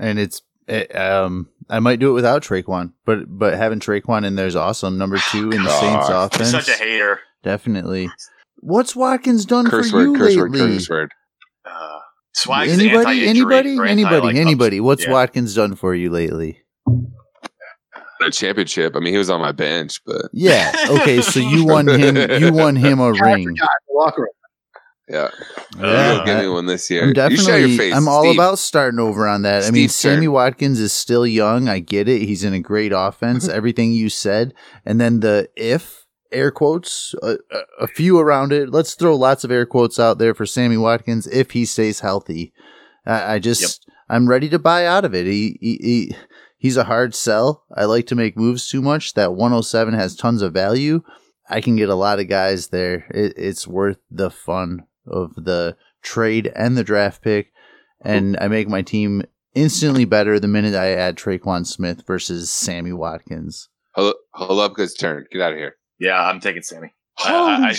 [0.00, 4.34] and it's it, um I might do it without Tre'Quan, but but having Tre'Quan in
[4.34, 4.98] there is awesome.
[4.98, 6.50] Number two in the Saints offense.
[6.50, 7.20] Such a hater.
[7.44, 8.10] Definitely.
[8.66, 10.58] What's Watkins done curse for word, you curse lately?
[10.58, 11.10] Word, curse word.
[11.64, 11.98] Uh,
[12.34, 14.80] Swags anybody, anybody, anybody, anybody.
[14.80, 15.12] What's yeah.
[15.12, 16.64] Watkins done for you lately?
[18.20, 18.96] A championship.
[18.96, 20.72] I mean, he was on my bench, but yeah.
[20.90, 22.16] Okay, so you won him.
[22.42, 23.56] You won him a ring.
[23.88, 24.28] Walker.
[25.08, 25.30] Yeah.
[25.78, 26.24] Yeah.
[26.24, 27.04] give me one this year.
[27.04, 28.34] I'm definitely, I'm all Steve.
[28.34, 29.62] about starting over on that.
[29.62, 31.68] I mean, Sammy Watkins is still young.
[31.68, 32.22] I get it.
[32.22, 33.46] He's in a great offense.
[33.48, 34.54] Everything you said.
[34.84, 37.36] And then the if air quotes, a,
[37.80, 38.70] a, few around it.
[38.70, 42.52] Let's throw lots of air quotes out there for Sammy Watkins if he stays healthy.
[43.04, 43.94] I, I just, yep.
[44.08, 45.26] I'm ready to buy out of it.
[45.26, 46.16] He, he, he,
[46.58, 47.64] he's a hard sell.
[47.74, 49.14] I like to make moves too much.
[49.14, 51.02] That 107 has tons of value.
[51.48, 53.06] I can get a lot of guys there.
[53.10, 57.52] It, it's worth the fun of the trade and the draft pick,
[58.00, 59.22] and I make my team
[59.54, 63.68] instantly better the minute I add Tre'Quan Smith versus Sammy Watkins.
[63.96, 65.26] Halupka's turn.
[65.32, 65.76] Get out of here.
[65.98, 66.94] Yeah, I'm taking Sammy.
[67.18, 67.74] I, I,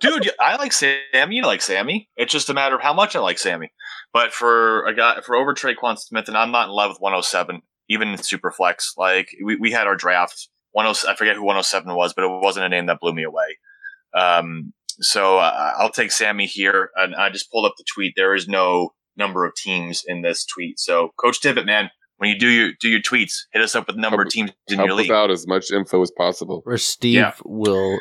[0.00, 1.36] dude, I like Sammy.
[1.36, 2.08] You like Sammy.
[2.16, 3.72] It's just a matter of how much I like Sammy.
[4.12, 7.62] But for a guy, for over Tre'Quan Smith, and I'm not in love with 107,
[7.88, 8.96] even in Superflex.
[8.96, 10.48] Like we, we had our draft.
[10.72, 13.58] 107, I forget who 107 was, but it wasn't a name that blew me away.
[14.14, 16.90] Um, so uh, I'll take Sammy here.
[16.96, 18.14] And I just pulled up the tweet.
[18.16, 20.78] There is no number of teams in this tweet.
[20.78, 21.90] So Coach Tippett, man,
[22.22, 24.52] when you do your do your tweets, hit us up with number help, of teams
[24.68, 25.10] in your league.
[25.10, 26.62] out as much info as possible.
[26.64, 27.32] Or Steve yeah.
[27.44, 27.98] will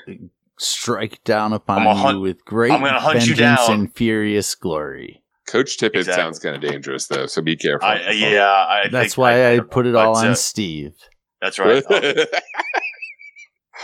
[0.60, 3.72] strike down upon hun- you with great I'm gonna hunt vengeance you down.
[3.72, 5.24] and furious glory.
[5.48, 6.22] Coach Tippett exactly.
[6.22, 7.90] sounds kind of dangerous, though, so be careful.
[7.90, 10.94] I, uh, yeah, I that's why I, I, put it all on uh, Steve.
[11.42, 11.84] That's right.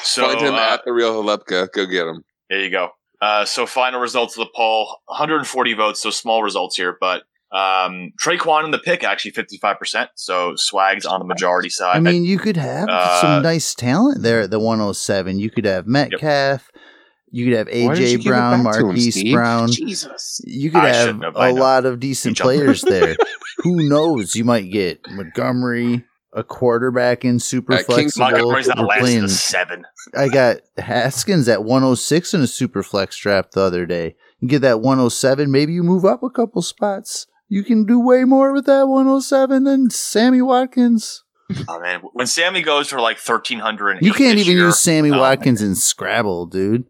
[0.03, 1.71] so find him uh, at the real Halupka.
[1.73, 2.23] Go get him.
[2.47, 2.91] There you go.
[3.19, 8.11] Uh, so final results of the poll: 140 votes, so small results here, but um,
[8.21, 10.09] Tre'Quan in the pick actually 55%.
[10.15, 11.95] So Swags on the majority side.
[11.95, 15.39] I mean, you could have uh, some nice talent there at the 107.
[15.39, 16.69] You could have Metcalf.
[16.73, 16.83] Yep.
[17.29, 19.69] You could have AJ Brown, Marquise him, Brown.
[19.69, 20.41] Jesus.
[20.45, 23.15] You could I have, have a lot of decent players there.
[23.59, 24.35] Who knows?
[24.35, 28.29] You might get Montgomery, a quarterback in super uh, flexible.
[28.29, 29.85] Montgomery's not last seven.
[30.15, 34.15] I got Haskins at 106 in a super flex draft the other day.
[34.39, 37.27] You get that 107, maybe you move up a couple spots.
[37.49, 41.23] You can do way more with that 107 than Sammy Watkins.
[41.69, 45.19] Oh man, when Sammy goes for like 1300 You can't even year, use Sammy oh,
[45.19, 45.69] Watkins man.
[45.69, 46.85] in Scrabble, dude.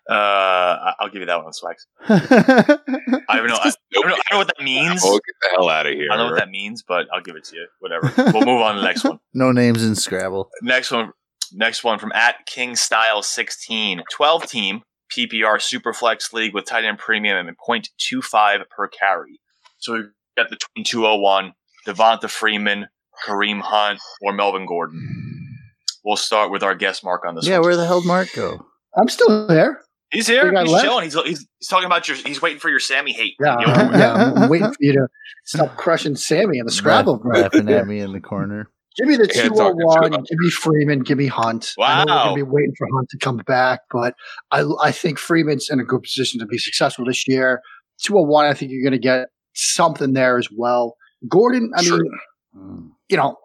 [0.07, 1.87] Uh, I'll give you that one, Swags.
[2.07, 3.55] I don't know.
[3.55, 4.15] I, I, don't know.
[4.15, 5.01] I know what that means.
[5.03, 6.09] Oh, get the hell out of here!
[6.11, 7.67] I don't know what that means, but I'll give it to you.
[7.79, 8.13] Whatever.
[8.31, 9.19] We'll move on to the next one.
[9.33, 10.51] No names in Scrabble.
[10.61, 11.11] Next one.
[11.53, 14.03] Next one from at King Style 16.
[14.11, 14.81] 12 team
[15.15, 19.39] PPR Superflex League with tight end premium and 0.25 per carry.
[19.77, 21.53] So we've got the 201,
[21.87, 22.87] Devonta Freeman,
[23.25, 25.57] Kareem Hunt, or Melvin Gordon.
[26.03, 27.47] We'll start with our guest Mark on this.
[27.47, 27.67] Yeah, one.
[27.67, 28.65] where the hell did Mark go?
[28.97, 29.81] I'm still there.
[30.11, 30.49] He's here.
[30.49, 30.85] He's left.
[30.85, 31.03] chilling.
[31.03, 32.15] He's, he's, he's talking about your.
[32.17, 33.33] He's waiting for your Sammy hate.
[33.39, 33.57] Yeah,
[33.97, 34.33] yeah.
[34.35, 35.07] I'm waiting for you to
[35.45, 37.21] stop crushing Sammy in the Scrabble.
[37.23, 38.69] Laughing at me in the corner.
[38.97, 40.11] Give me the two hundred one.
[40.11, 40.99] Give me Freeman.
[40.99, 41.73] Give me Hunt.
[41.77, 41.85] Wow.
[41.85, 44.15] I know we're going to be waiting for Hunt to come back, but
[44.51, 47.61] I I think Freeman's in a good position to be successful this year.
[48.01, 48.45] Two hundred one.
[48.45, 50.95] I think you're going to get something there as well.
[51.27, 51.71] Gordon.
[51.75, 51.99] I sure.
[51.99, 53.37] mean, you know,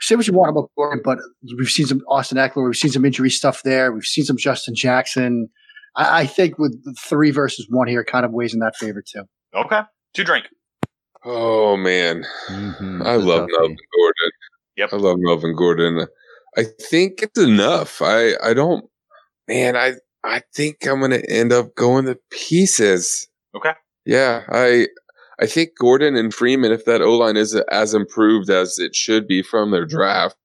[0.00, 1.18] say what you want about Gordon, but
[1.58, 2.66] we've seen some Austin Ekeler.
[2.66, 3.92] We've seen some injury stuff there.
[3.92, 5.48] We've seen some Justin Jackson.
[5.96, 9.24] I, I think with three versus one here, kind of weighs in that favor too.
[9.54, 9.80] Okay,
[10.14, 10.46] To drink.
[11.24, 13.02] Oh man, mm-hmm.
[13.02, 14.30] I love Melvin Gordon.
[14.80, 16.06] Yep, I love Melvin Gordon.
[16.56, 18.00] I think it's enough.
[18.00, 18.86] I I don't,
[19.46, 19.76] man.
[19.76, 23.28] I I think I'm gonna end up going to pieces.
[23.54, 23.72] Okay.
[24.06, 24.86] Yeah, I
[25.38, 29.28] I think Gordon and Freeman, if that O line is as improved as it should
[29.28, 30.36] be from their draft,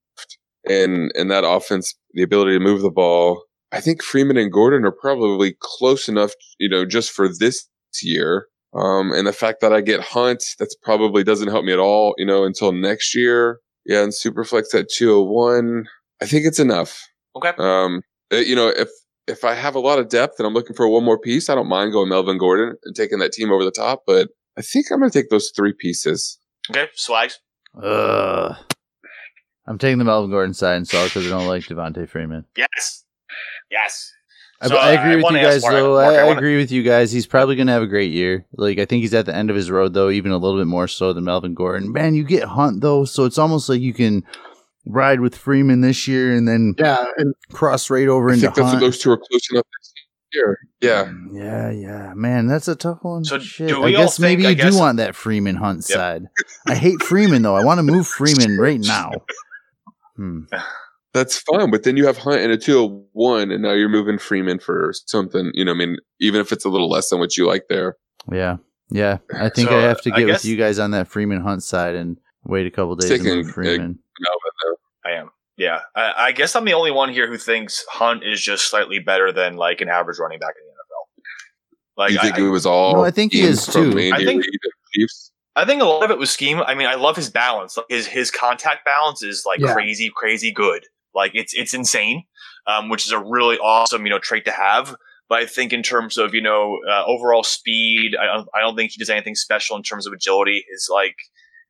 [0.69, 4.83] and and that offense, the ability to move the ball, I think Freeman and Gordon
[4.83, 7.69] are probably close enough, you know, just for this
[8.03, 8.47] year.
[8.73, 12.13] Um, and the fact that I get Hunt, that's probably doesn't help me at all,
[12.17, 13.61] you know, until next year.
[13.86, 15.86] Yeah, and Superflex at 201.
[16.21, 17.07] I think it's enough.
[17.36, 17.51] Okay.
[17.57, 18.89] Um, uh, you know, if
[19.27, 21.55] if I have a lot of depth and I'm looking for one more piece, I
[21.55, 24.03] don't mind going Melvin Gordon and taking that team over the top.
[24.05, 26.38] But I think I'm going to take those three pieces.
[26.69, 27.39] Okay, Swags.
[27.81, 28.55] Ugh.
[29.67, 32.45] I'm taking the Melvin Gordon side and Saul because I don't like Devonta Freeman.
[32.55, 33.03] Yes.
[33.71, 34.11] Yes.
[34.62, 35.93] I, So, I agree I with you guys, Mark- though.
[35.95, 37.12] Mark, I, I I wanna- agree with you guys.
[37.12, 38.45] He's probably going to have a great year.
[38.56, 40.68] Like, I think he's at the end of his road, though, even a little bit
[40.68, 41.91] more so than Melvin Gordon.
[41.91, 44.24] Man, you get Hunt, though, so it's almost like you can
[44.86, 48.68] ride with Freeman this year and then Yeah, and cross right over I into think
[48.68, 48.80] Hunt.
[48.80, 49.93] those two are close enough this
[50.34, 50.60] year.
[50.80, 51.12] Yeah.
[51.34, 53.24] Yeah, yeah, man, that's a tough one.
[53.26, 53.68] So Shit.
[53.70, 55.86] do I we all guess think- maybe I you guess- do want that Freeman Hunt
[55.89, 55.97] Yep.
[55.97, 56.24] side.
[56.68, 57.56] I hate Freeman though.
[57.56, 59.12] I want to move Freeman right now.
[60.16, 60.41] Hmm.
[61.16, 64.59] That's fine, but then you have Hunt and a 201, and now you're moving Freeman
[64.59, 67.47] for something, you know, I mean, even if it's a little less than what you
[67.47, 67.95] like there.
[68.32, 68.57] Yeah,
[68.89, 69.20] yeah.
[69.34, 71.95] I think So, I have to get with you guys on that Freeman Hunt side
[71.95, 73.99] and wait a couple days Taking, and move Freeman.
[75.05, 75.30] I am.
[75.57, 75.80] Yeah.
[75.95, 79.32] I, I guess I'm the only one here who thinks Hunt is just slightly better
[79.32, 81.97] than like an average running back in the NFL.
[81.97, 83.89] Like you think I, it was all No, I think he is, too.
[83.89, 84.43] I think- Reid and
[84.93, 85.32] Chiefs?
[85.55, 86.59] I think a lot of it was scheme.
[86.59, 87.78] I mean, I love his balance.
[87.78, 89.72] Like his his contact balance is like Yeah.
[89.74, 90.86] crazy, crazy good.
[91.16, 92.24] Like it's it's insane,
[92.68, 94.95] um, which is a really awesome you know trait to have.
[95.28, 98.76] But I think in terms of you know uh, overall speed, I don't, I don't
[98.76, 100.66] think he does anything special in terms of agility.
[100.70, 101.16] His like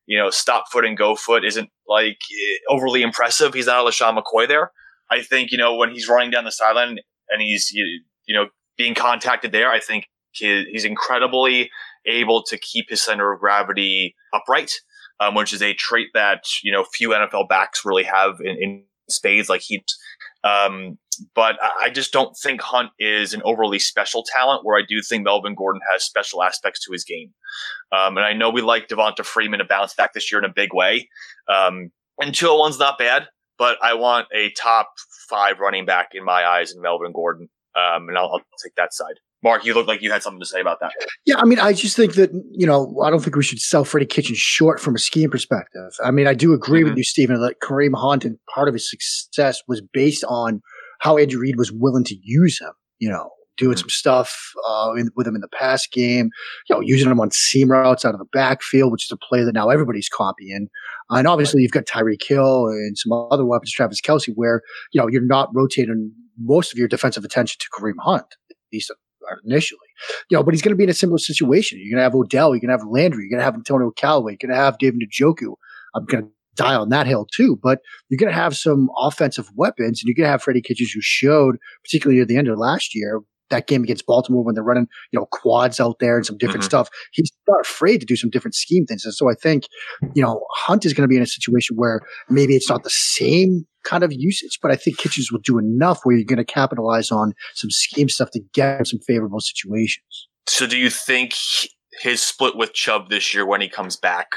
[0.05, 3.53] you know stop foot and go foot isn't like eh, overly impressive.
[3.53, 4.71] He's not a LeSean McCoy there.
[5.09, 6.97] I think you know when he's running down the sideline
[7.29, 11.69] and he's you you know being contacted there, I think he, he's incredibly
[12.05, 14.71] able to keep his center of gravity upright,
[15.19, 18.83] um, which is a trait that you know few NFL backs really have in, in
[19.09, 19.83] spades like he.
[20.43, 20.97] Um,
[21.33, 24.65] but I just don't think Hunt is an overly special talent.
[24.65, 27.33] Where I do think Melvin Gordon has special aspects to his game,
[27.91, 30.53] um, and I know we like Devonta Freeman to bounce back this year in a
[30.53, 31.09] big way.
[31.47, 33.27] Um, and 201's not bad,
[33.57, 34.89] but I want a top
[35.29, 38.93] five running back in my eyes in Melvin Gordon, um, and I'll, I'll take that
[38.93, 39.15] side.
[39.45, 40.91] Mark, you look like you had something to say about that.
[41.25, 43.85] Yeah, I mean, I just think that you know, I don't think we should sell
[43.85, 45.91] Freddie Kitchens short from a scheme perspective.
[46.03, 46.97] I mean, I do agree with Mhm.
[46.97, 50.61] you, Stephen, that Kareem Hunt and part of his success was based on
[50.99, 52.71] how Andrew Reid was willing to use him.
[52.99, 53.79] You know, doing Mhm.
[53.81, 56.29] some stuff uh, in, with him in the pass game.
[56.67, 59.43] You know, using him on seam routes out of the backfield, which is a play
[59.43, 60.67] that now everybody's copying.
[61.11, 65.07] and obviously, you've got Tyreek Hill and some other weapons, Travis Kelce, where you know
[65.07, 68.91] you're not rotating most of your defensive attention to Kareem Hunt, at least
[69.45, 69.79] initially
[70.29, 71.79] you know, but he's going to be in a similar situation.
[71.81, 73.91] You're going to have Odell, you're going to have Landry, you're going to have Antonio
[73.91, 75.55] Callaway, you're going to have David Njoku.
[75.95, 79.49] I'm going to die on that hill too, but you're going to have some offensive
[79.55, 82.57] weapons, and you're going to have Freddie Kitchens, who showed, particularly at the end of
[82.57, 86.25] last year, that game against Baltimore when they're running, you know, quads out there and
[86.25, 86.67] some different Mhm.
[86.67, 86.89] stuff.
[87.11, 89.65] He's not afraid to do some different scheme things, and so I think,
[90.15, 92.89] you know, Hunt is going to be in a situation where maybe it's not the
[92.89, 96.43] same kind of usage, but I think Kitchens will do enough where you're going to
[96.45, 100.27] capitalize on some scheme stuff to get him some favorable situations.
[100.47, 101.35] So, do you think
[102.01, 104.27] his split with Chubb this year when he comes back?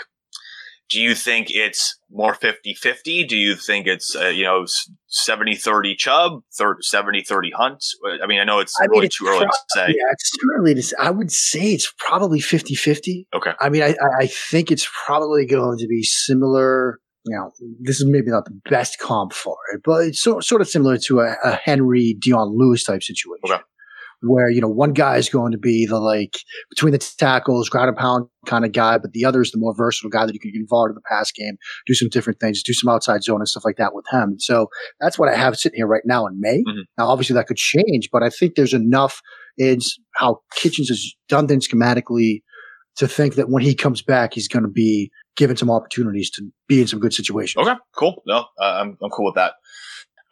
[0.91, 3.24] Do you think it's more 50 50?
[3.24, 4.64] Do you think it's, uh, you know,
[5.09, 7.84] 70 30 Chubb, 70 30 Hunt?
[8.22, 9.86] I mean, I know it's I mean, really it's too early to say.
[9.89, 10.97] Yeah, it's too early to say.
[10.99, 13.28] I would say it's probably 50 50.
[13.34, 13.53] Okay.
[13.61, 17.01] I mean, I, I- I think it's probably going to be similar.
[17.26, 20.62] You know, this is maybe not the best comp for it, but it's so, sort
[20.62, 23.43] of similar to a, a Henry Dion Lewis type situation.
[23.45, 23.62] Okay.
[24.21, 26.39] Where, you know, one guy is going to be the like
[26.71, 29.75] between the tackles, ground and pound kind of guy, but the other is the more
[29.77, 31.57] versatile guy that you can get involved in the pass game,
[31.87, 34.35] do some different things, do some outside zone and stuff like that with him.
[34.39, 34.69] So
[35.01, 36.64] that's what I have sitting here right now in May.
[36.66, 36.83] Mhm.
[36.99, 39.21] Now, obviously that could change, but I think there's enough
[39.57, 39.79] in
[40.16, 42.43] how Kitchens has done things schematically
[42.97, 46.43] to think that when he comes back, he's going to be given some opportunities to
[46.66, 47.64] be in some good situations.
[47.64, 48.23] Okay, cool.
[48.27, 49.55] No, uh, I'm, I'm cool with that.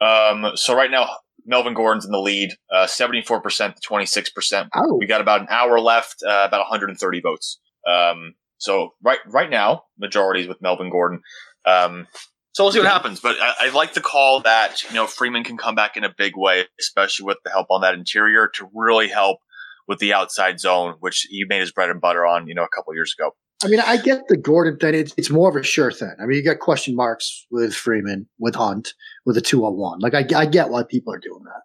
[0.00, 1.08] Um, so, right now,
[1.46, 4.68] Melvin Gordon's in the lead, uh, 74% to 26%.
[4.74, 7.60] Oh, We got about an hour left, uh, about 130 votes.
[7.88, 11.20] Um, so right right now, majorities with Melvin Gordon.
[11.66, 12.08] Um,
[12.52, 13.20] so we'll see what happens.
[13.20, 16.14] But I, I like the call that you know Freeman can come back in a
[16.16, 19.38] big way, especially with the help on that interior to really help
[19.86, 22.68] with the outside zone, which he made his bread and butter on, you know, a
[22.74, 23.32] couple years ago.
[23.64, 24.94] I mean, I get the Gordon thing.
[24.94, 26.14] It's, it's more of a sure thing.
[26.20, 28.92] I mean, you got question marks with Freeman, with Hunt,
[29.24, 30.00] with a 201.
[30.00, 31.62] Like, I, I get why people are doing that.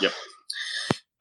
[0.00, 0.12] Yep.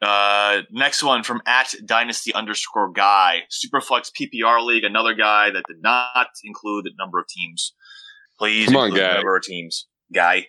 [0.02, 4.84] Uh, next one from at dynasty underscore guy superflex PPR league.
[4.84, 7.74] Another guy that did not include the number of teams.
[8.38, 10.48] Please Come on, include the number of teams, guy.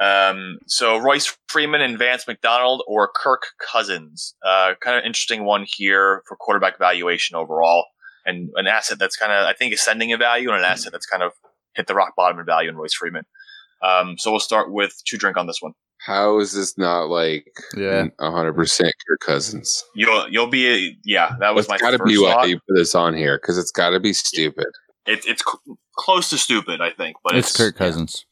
[0.00, 4.34] Um, so Royce Freeman and Vance McDonald or Kirk Cousins.
[4.44, 7.84] Uh, kind of interesting one here for quarterback valuation overall,
[8.26, 11.06] and an asset that's kind of I think ascending in value, and an asset that's
[11.06, 11.32] kind of
[11.74, 13.24] hit the rock bottom in value in Royce Freeman.
[13.82, 15.72] Um, so we'll start with two drink on this one.
[15.98, 17.46] How is this not like
[17.76, 18.06] Yeah.
[18.20, 19.84] hundred percent Kirk Cousins?
[19.94, 21.36] You'll you'll be yeah.
[21.40, 22.48] That was It's my got to first be why thought.
[22.48, 24.66] you put this on here because it's got to be stupid.
[25.06, 28.24] It, it's cl- close to stupid, I think, but It's it's, Kirk Cousins.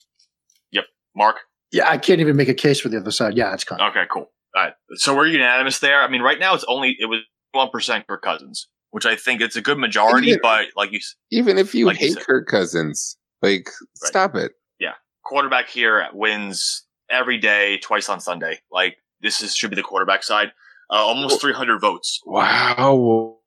[0.72, 0.84] Yep.
[1.14, 1.36] Mark.
[1.70, 3.34] Yeah, I can't even make a case for the other side.
[3.36, 3.90] Yeah, it's kind of.
[3.90, 4.30] Okay, cool.
[4.54, 6.02] All right, so we're unanimous there.
[6.02, 7.20] I mean, right now it's only it was
[7.52, 10.36] one percent Kirk Cousins, which I think it's a good majority, Yeah.
[10.42, 12.22] but like you, Even if you Like you hate said.
[12.24, 14.52] Kirk Cousins, like stop it.
[14.78, 14.92] Yeah,
[15.24, 18.60] quarterback here wins every day, twice on Sunday.
[18.70, 20.52] Like this is should be the quarterback side.
[20.90, 22.20] Uh, almost 300 votes.
[22.26, 23.38] Wow.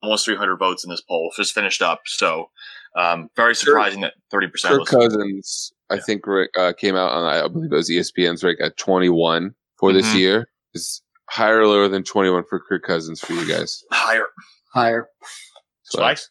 [0.00, 1.32] Almost 300 votes in this poll.
[1.36, 2.02] Just finished up.
[2.06, 2.50] So
[2.96, 7.46] um, very surprising that 30% Kirk Cousins, I think, Rick, uh, came out on I
[7.48, 10.18] believe it was ESPN's rank at 21 for this Mhm.
[10.18, 10.48] year.
[10.74, 13.82] Is higher or lower than 21 for Kirk Cousins for you guys?
[13.90, 14.26] higher.
[14.78, 15.08] Higher.
[15.82, 16.30] So, Spikes?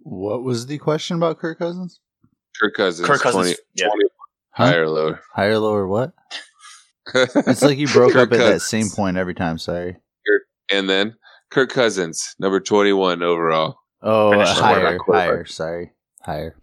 [0.00, 2.00] What was the question about Kirk Cousins?
[2.60, 3.86] Kirk Cousins, Kirk Cousins, 20, yeah.
[3.86, 4.04] 20
[4.52, 4.66] Huh?
[4.66, 5.20] higher or lower.
[5.34, 6.12] Higher, lower, what?
[7.14, 9.58] It's like you broke Kirk up at that same point every time.
[9.58, 9.96] Sorry.
[10.72, 11.16] And then
[11.50, 13.76] Kirk Cousins, number 21 overall.
[14.02, 15.28] Oh, Finish the higher, quarterback, quarterback.
[15.28, 15.44] higher.
[15.46, 16.56] Sorry, higher.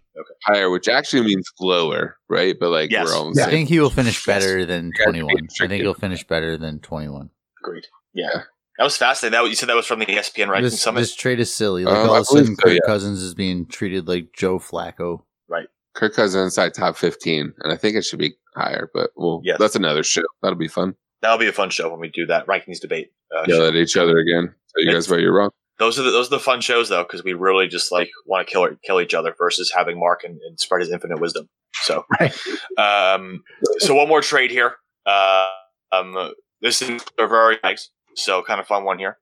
[0.45, 2.55] Higher, which actually means lower, right?
[2.59, 3.05] But like Yes.
[3.07, 3.45] we're all Yeah.
[3.45, 5.47] I think he will finish better than Yeah, 21.
[5.61, 7.29] I think he'll finish better than 21.
[7.61, 7.85] Agreed.
[8.13, 8.29] Yeah.
[8.33, 8.41] Yeah.
[8.77, 9.39] That was fascinating.
[9.41, 10.99] That you said that was from the ESPN ranking This, summit.
[11.01, 11.83] this trade is silly.
[11.85, 12.79] Like Um, all of a sudden, believe so, Kirk yeah.
[12.85, 15.23] Cousins is being treated like Joe Flacco.
[15.49, 15.67] Right.
[15.95, 19.57] Kirk Cousins inside top 15, and I think it should be higher, but well, Yes.
[19.59, 20.21] that's another show.
[20.43, 20.95] That'll be fun.
[21.23, 23.09] That'll be a fun show when we do that rankings debate.
[23.35, 23.67] Uh, Yell show.
[23.67, 24.53] at each other again.
[24.75, 25.49] Tell you guys why you're wrong.
[25.79, 28.47] Those are the, those are the fun shows though, because we really just like want
[28.47, 31.49] to kill kill each other versus having Mark and, and spread his infinite wisdom.
[31.83, 32.33] So, Right.
[32.77, 33.43] um,
[33.79, 34.75] so one more trade here.
[35.05, 35.47] Uh,
[35.91, 39.17] um, this is very nice, so kind of fun one here.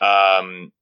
[0.00, 0.72] Um,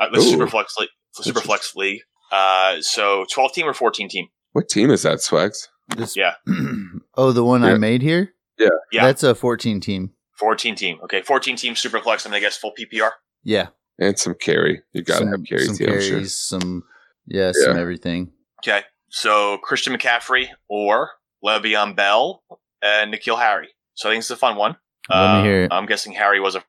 [0.00, 0.36] uh, the Ooh.
[0.36, 2.00] Superflex league, Superflex league.
[2.32, 4.28] Uh, so twelve team or fourteen team?
[4.52, 5.68] What team is that, Swags?
[5.96, 6.34] This, Yeah.
[7.16, 7.72] oh, the one Yeah.
[7.72, 8.32] I made here?
[8.58, 8.68] Yeah.
[8.92, 9.04] Yeah.
[9.04, 10.12] That's a 14 team.
[10.38, 10.98] Fourteen team.
[11.04, 12.24] Okay, fourteen team Superflex.
[12.26, 13.10] and I guess full PPR.
[13.42, 13.68] Yeah.
[13.98, 14.82] And some carry.
[14.92, 16.24] You got to have carry some too, I'm carries, sure.
[16.24, 16.82] some,
[17.26, 17.80] yeah, some Yeah.
[17.80, 18.32] everything.
[18.64, 21.10] Okay, so Christian McCaffrey or
[21.44, 22.42] Le'Veon Bell
[22.82, 23.68] and N'Keal Harry.
[23.94, 24.76] So I think it's a fun one.
[25.10, 25.72] Let me hear it.
[25.72, 26.66] I'm guessing Harry was a fir-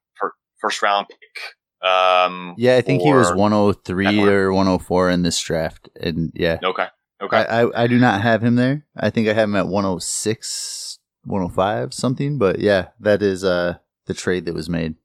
[0.65, 1.87] first round pick.
[1.87, 5.89] Um, Yeah, I think he was 103 that or 104 in this draft.
[6.01, 6.87] And yeah, Okay.
[7.21, 7.37] Okay.
[7.37, 8.85] I, I, I do not have him there.
[8.97, 12.37] I think I have him at 106, 105, something.
[12.37, 13.75] But yeah, that is uh
[14.07, 14.95] the trade that was made.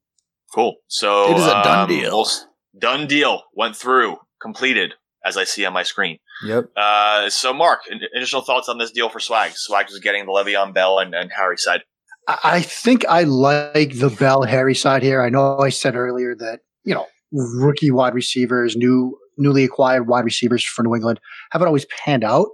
[0.55, 0.77] cool.
[0.89, 2.11] So It is a done um, deal.
[2.13, 2.31] we'll
[2.79, 3.43] done deal.
[3.55, 4.17] Went through.
[4.41, 4.95] Completed.
[5.25, 6.19] As I see on my screen.
[6.47, 6.71] Yep.
[6.75, 7.81] Uh, so Mark,
[8.15, 9.53] initial thoughts on this deal for Swag?
[9.55, 11.83] Swag was getting the Le'Veon Bell and, and Harry side.
[12.29, 15.23] I think I like the Bell Harry side here.
[15.23, 20.25] I know I said earlier that, you know, rookie wide receivers, new newly acquired wide
[20.25, 21.19] receivers for New England
[21.51, 22.49] haven't always panned out.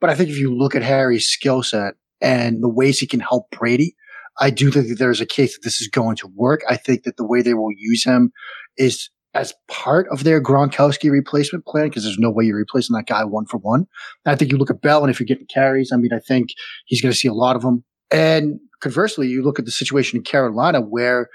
[0.00, 3.20] But I think if you look at Harry's skill set and the ways he can
[3.20, 3.94] help Brady,
[4.40, 6.62] I do think that there's a case that this is going to work.
[6.68, 8.32] I think that the way they will use him
[8.78, 13.06] is as part of their Gronkowski replacement plan because there's no way you're replacing that
[13.06, 13.86] guy one for one.
[14.26, 16.50] I think you look at Bell and if you're getting carries, I mean, I think
[16.86, 17.84] he's going to see a lot of them.
[18.10, 21.28] And conversely, you look at the situation in Carolina where,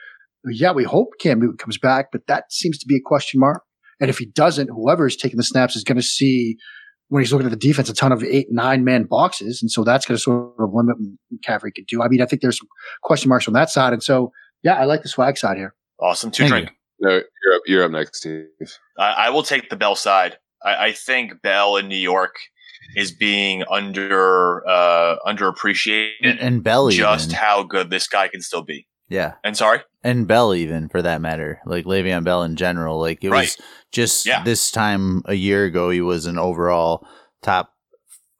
[0.46, 3.64] yeah, we hope Cam Newton comes back, but that seems to be a question mark.
[4.00, 6.58] And if he doesn't, whoever is taking the snaps is going to see
[7.08, 9.62] when he's looking at the defense a ton of eight, nine man boxes.
[9.62, 12.02] And so that's going to sort of limit what McCaffrey could do.
[12.02, 12.68] I mean, I think there's some
[13.04, 13.94] question marks on that side.
[13.94, 14.32] And so,
[14.64, 15.76] yeah, I like the swag side here.
[16.00, 16.32] Awesome.
[16.32, 16.72] Two Thank drink.
[17.00, 17.62] No, you're up.
[17.66, 18.48] You're up next, Steve.
[18.98, 20.38] I, I will take the Bell side.
[20.64, 22.36] I, I think Bell in New York
[22.96, 26.12] is being under uh, underappreciated.
[26.22, 27.36] And, and Bell just even.
[27.38, 28.88] how good this guy can still be.
[29.10, 29.34] yeah.
[29.44, 31.60] And sorry, And Bell even for that matter.
[31.66, 33.00] Like Le'Veon Bell in general.
[33.00, 33.42] Like it Right.
[33.42, 33.58] was
[33.92, 34.44] just Yeah.
[34.44, 37.06] this time a year ago he was an overall
[37.42, 37.72] top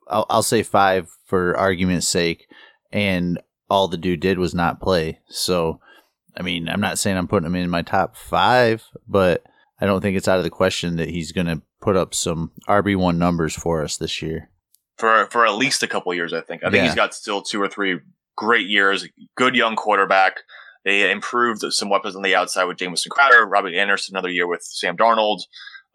[0.08, 2.46] I'll, I'll say five for argument's sake.
[2.92, 3.40] And
[3.70, 5.20] all the dude did was not play.
[5.30, 5.80] So
[6.38, 9.44] I mean, I'm not saying I'm putting him in my top five, but
[9.80, 12.52] I don't think it's out of the question that he's going to put up some
[12.68, 14.50] RB1 numbers for us this year.
[14.98, 16.64] for for at least a couple years, I think.
[16.64, 16.86] I think Yeah.
[16.86, 18.00] he's got still two or three
[18.38, 19.08] great years.
[19.36, 20.38] Good young quarterback.
[20.86, 24.62] They improved some weapons on the outside with Jameson Crowder, Robert Anderson, another year with
[24.64, 25.40] Sam Darnold.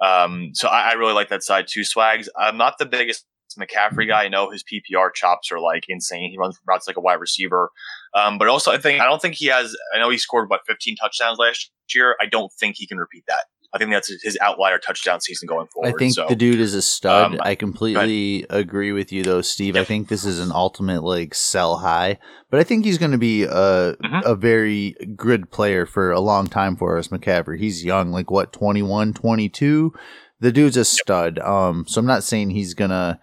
[0.03, 1.85] Um, so I, I really like that side too.
[1.85, 2.29] Swags.
[2.39, 3.25] I'm not the biggest
[3.59, 4.25] McCaffrey guy.
[4.25, 6.31] I know his PPR chops are like insane.
[6.31, 7.71] He runs routes like a wide receiver.
[8.15, 9.75] Um, but also, I think I don't think he has.
[9.95, 12.17] I know he scored what 15 touchdowns last year.
[12.21, 13.45] I don't think he can repeat that.
[13.73, 15.95] I think that's his outlier touchdown season going forward.
[15.95, 16.27] I think so.
[16.29, 17.35] the dude is a stud.
[17.35, 19.77] Um, I completely agree with you though, Steve.
[19.77, 22.19] I think this is an ultimate like sell high,
[22.51, 24.25] but I think he's going to be a Mhm.
[24.25, 27.59] a very good player for a long time for us, McCaffrey.
[27.61, 29.93] He's young, like what 21, 22.
[30.41, 31.39] The dude's a stud.
[31.39, 33.21] Um, so I'm not saying he's gonna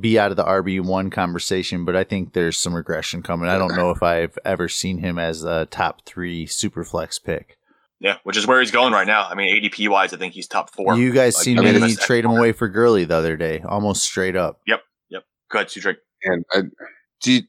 [0.00, 3.48] be out of the RB one conversation, but I think there's some regression coming.
[3.48, 7.57] I don't know if I've ever seen him as a top three super flex pick.
[8.00, 9.26] Yeah, which is where he's going right now.
[9.28, 10.96] I mean, ADP wise, I think he's top four.
[10.96, 13.60] You guys Like, seen I mean, me trade him away for Gurley the other day,
[13.66, 14.60] almost straight up.
[14.66, 15.24] Yep, yep.
[15.50, 15.98] Go ahead, Cedric.
[16.24, 16.62] And I,
[17.22, 17.42] do you,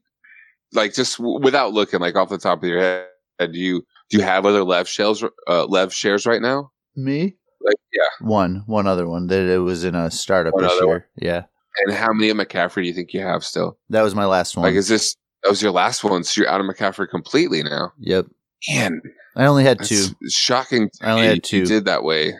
[0.74, 3.08] like just w- without looking like off the top of your head,
[3.52, 6.72] do you do you have other Lev shares uh, Lev shares right now?
[6.95, 7.36] Me?
[7.62, 10.86] Like yeah, One, one other one that it was in a startup One this other
[10.88, 11.08] year.
[11.16, 11.43] Yeah,
[11.86, 13.78] and how many of McCaffrey do you think you have still?
[13.89, 14.64] that was my last one.
[14.64, 16.24] Like, is this that was your last one?
[16.24, 17.91] So you're out of McCaffrey completely now.
[18.00, 18.28] yep,
[18.70, 19.02] Man,
[19.36, 20.15] I only had that's two.
[20.30, 20.89] shocking.
[20.89, 21.65] to I only me had You two.
[21.65, 22.34] did that way.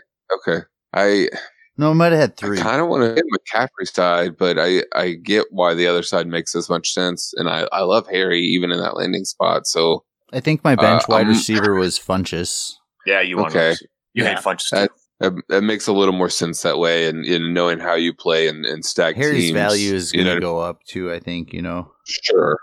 [0.48, 1.30] Okay, I
[1.78, 2.58] No, I might have had three.
[2.60, 2.70] I three.
[2.70, 6.28] kind of want to hit McCaffrey's side, but I I get why the other side
[6.28, 9.66] makes as much sense, and I I love Harry even in that landing spot.
[9.68, 12.74] So I think my bench Uh, wide um, receiver was Funchess.
[13.06, 13.76] Yeah, you want Okay.
[14.14, 14.36] You Yeah.
[14.36, 14.96] hate Funchess That- too.
[15.22, 18.48] that, that makes a little more sense that way, and in knowing how you play
[18.48, 21.12] and, and stack Harry's teams, value is you going to know, go up too.
[21.12, 21.92] I think you know.
[22.06, 22.58] Sure.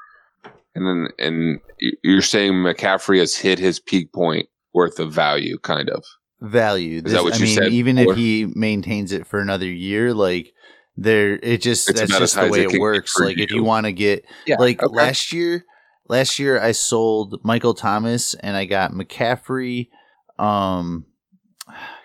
[0.77, 1.61] And then and
[2.05, 6.05] you're saying McCaffrey has hit his peak point worth of value, kind of.
[6.41, 7.01] value.
[7.05, 8.13] Is that what I you mean, said even before?
[8.13, 10.53] if he maintains it for another year, like
[10.97, 13.13] there, it just It's that's just the way it it works.
[13.13, 13.57] for Like if you.
[13.59, 14.57] you want to get Yeah.
[14.59, 14.95] like okay.
[14.95, 15.65] last year,
[16.09, 19.89] last year I sold Michael Thomas and I got McCaffrey.
[20.39, 21.07] Um,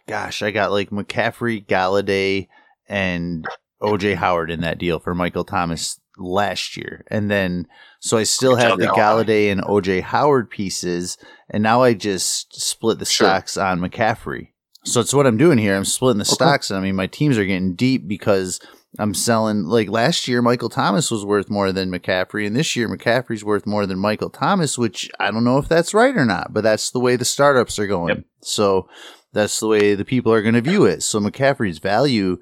[0.07, 2.47] gosh, I got like McCaffrey, Golladay,
[2.87, 3.45] and
[3.81, 7.67] OJ Howard in that deal for Michael Thomas last year, and then
[7.99, 8.95] so I still have the Al.
[8.95, 11.17] Golladay and OJ Howard pieces,
[11.49, 13.27] and now I just split the Sure.
[13.27, 14.49] stocks on McCaffrey.
[14.83, 15.75] So it's what I'm doing here.
[15.75, 16.33] I'm splitting the Okay.
[16.33, 18.59] stocks, and I mean my teams are getting deep because
[18.99, 19.63] I'm selling.
[19.65, 23.65] Like last year, Michael Thomas was worth more than McCaffrey, and this year McCaffrey's worth
[23.65, 24.77] more than Michael Thomas.
[24.77, 27.77] Which I don't know if that's right or not, but that's the way the startups
[27.79, 28.15] are going.
[28.15, 28.25] Yep.
[28.41, 28.87] So
[29.31, 31.03] that's the way the people are going to view it.
[31.03, 32.39] So McCaffrey's value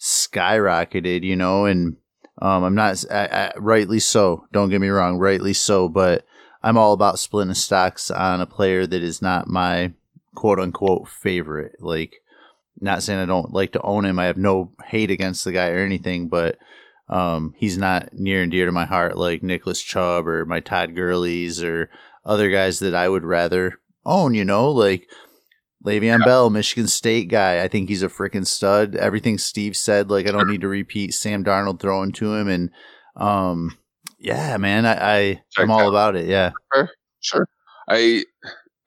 [0.00, 1.96] skyrocketed, you know, and
[2.40, 4.46] um, I'm not I, I, rightly so.
[4.52, 6.24] Don't get me wrong, rightly so, but
[6.62, 9.92] I'm all about splitting stocks on a player that is not my
[10.34, 11.76] quote unquote favorite.
[11.80, 12.22] Like,
[12.80, 14.18] not saying I don't like to own him.
[14.18, 16.58] I have no hate against the guy or anything, but
[17.08, 20.94] um, he's not near and dear to my heart like Nicholas Chubb or my Todd
[20.94, 21.90] Gurley's or
[22.24, 24.34] other guys that I would rather own.
[24.34, 25.08] You know, like
[25.84, 27.62] Le'Veon Bell, Michigan State guy.
[27.62, 28.94] I think he's a freaking stud.
[28.96, 32.70] Everything Steve said, like I don't need to repeat Sam Darnold throwing to him, and
[33.16, 33.76] um,
[34.18, 36.26] yeah, man, I, I I'm all about it.
[36.26, 36.52] Yeah,
[37.20, 37.46] Sure.
[37.88, 38.24] I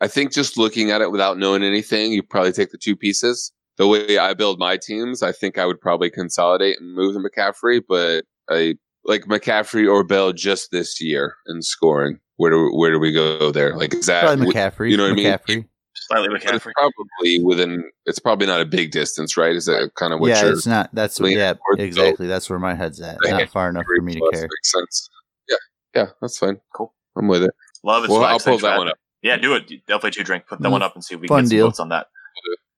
[0.02, 3.52] I think just looking at it without knowing anything, you probably take the two pieces.
[3.78, 7.20] The way I build my teams, I think I would probably consolidate and move to
[7.20, 8.76] McCaffrey, but I
[9.06, 12.20] like McCaffrey or Bell just this year in scoring.
[12.38, 13.76] Where do where do we go there?
[13.76, 14.90] Like is that probably McCaffrey.
[14.90, 15.16] you know what I
[15.48, 15.68] mean?
[16.10, 16.20] McCaffrey.
[16.22, 16.72] Slightly but it's McCaffrey.
[16.78, 19.56] probably within it's probably not a big distance, right?
[19.56, 20.90] Is that kind of what yeah, you're it's not.
[20.94, 22.28] That's leaning yeah, towards, so- exactly.
[22.28, 23.18] That's where my head's at.
[23.24, 24.42] Not far enough for me to Plus, care.
[24.44, 25.10] Makes sense.
[25.50, 25.56] Yeah,
[25.96, 26.60] yeah, that's fine.
[26.76, 26.94] Cool.
[27.16, 27.52] I'm with it.
[27.84, 28.10] Love it.
[28.10, 28.98] Well, I'll pull that one up.
[29.22, 29.68] Yeah, do it.
[29.88, 30.46] Definitely two drink.
[30.48, 31.68] Put that Mm, one up and see if we fun can get some deal.
[31.68, 32.08] votes on that.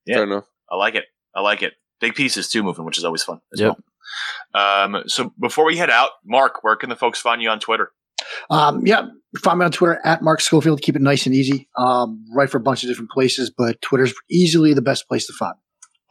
[0.06, 0.16] Yeah.
[0.16, 0.46] Fair enough.
[0.72, 1.06] I like it.
[1.36, 1.74] I like it.
[2.00, 3.78] Big pieces too moving, which is always fun as Yep.
[4.54, 4.84] well.
[4.86, 7.92] Um, so before we head out, Mark, where can the folks find you on Twitter?
[8.50, 9.08] Um, yeah,
[9.44, 10.82] find me on Twitter at Mark Schofield.
[10.82, 11.68] Keep it nice and easy.
[11.78, 15.34] Um, write for a bunch of different places, but Twitter's easily the best place to
[15.34, 15.56] find.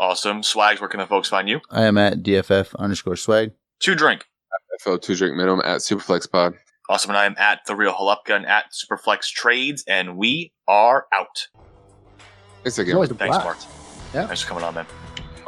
[0.01, 0.43] Awesome.
[0.43, 1.61] Swags, where can the folks find you?
[1.71, 3.53] I am at DFF underscore swag.
[3.81, 4.25] Two drink.
[4.81, 6.55] FL two drink minimum at Superflex Pod.
[6.89, 7.11] Awesome.
[7.11, 11.27] And I am at the real Halupka and at Superflex Trades, and we are out.
[12.63, 12.95] Thanks It's again.
[12.95, 13.45] always a Thanks, blast.
[13.69, 13.75] Mark.
[14.15, 14.27] Yeah.
[14.27, 14.87] Thanks for coming on, man.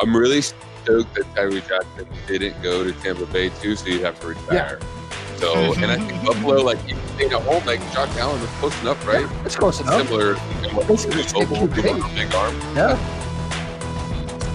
[0.01, 4.19] I'm really stoked that Tyree Jackson didn't go to Tampa Bay too, so you'd have
[4.21, 4.81] to retire.
[5.41, 8.81] So, and I think Buffalo, like he stayed at home, like Josh Allen was close
[8.83, 9.27] enough, right?
[9.47, 10.07] It's close enough.
[10.07, 10.33] Similar.
[10.33, 11.51] in what Close he was enough.
[11.51, 12.55] mobile, he was a big arm.
[12.77, 12.97] Yeah,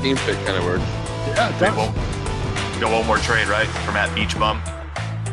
[0.01, 0.83] Team fit kind of works.
[1.27, 1.75] yeah, it We does.
[1.77, 1.95] won't
[2.79, 3.67] go one more trade, right?
[3.67, 4.61] From at Beach Bum.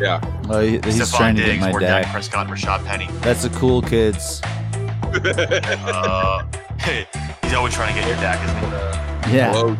[0.00, 0.20] Yeah.
[0.48, 2.12] Well, he- he's Stephon trying to get Diggs my or Dak Dak.
[2.12, 3.08] Prescott Rashaad Penny.
[3.20, 4.40] That's the cool kids.
[5.12, 6.42] Uh,
[7.42, 9.36] he's always trying to get your Dak, isn't he?
[9.36, 9.52] Yeah.
[9.52, 9.76] Hello.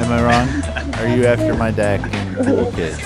[0.00, 0.48] Am I wrong?
[0.96, 2.98] Are you after my Dak and cool kids?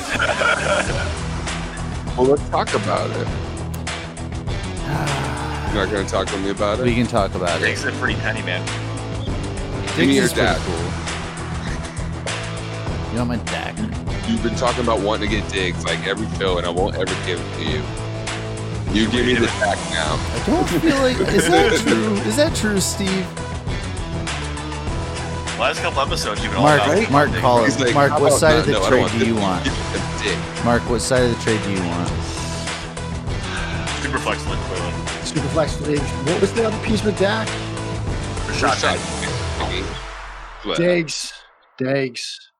[2.16, 3.16] Well, let's talk about it.
[5.74, 6.84] You're not going to talk to me about it?
[6.84, 7.64] We can talk about it.
[7.64, 8.64] Diggs is a pretty penny, man.
[9.96, 10.58] Give me Diggs your is pretty Dak.
[10.60, 10.84] cool.
[13.12, 13.76] You want my Dak?
[14.28, 17.14] You've been talking about wanting to get Diggs like every show, and I won't ever
[17.26, 17.82] give it to you.
[18.92, 20.16] You give me the tack now.
[20.16, 22.14] I don't feel like is that true?
[22.28, 23.26] Is that true, Steve?
[25.58, 27.40] Last couple episodes, you've been Mark, all about Mark, Diggs.
[27.40, 27.84] call He's it.
[27.86, 29.64] like, Mark, what about side of the No, trade do you want?
[29.64, 30.64] Give me the dick.
[30.64, 32.08] Mark, what side of the trade do you want?
[34.02, 34.92] Super flex link, clearly.
[35.24, 36.00] Superflex league.
[36.28, 37.48] What was the other piece with Dak?
[38.46, 38.98] For shot Shot.
[39.70, 40.76] digs.
[40.78, 41.32] Diggs.
[41.78, 42.45] Diggs.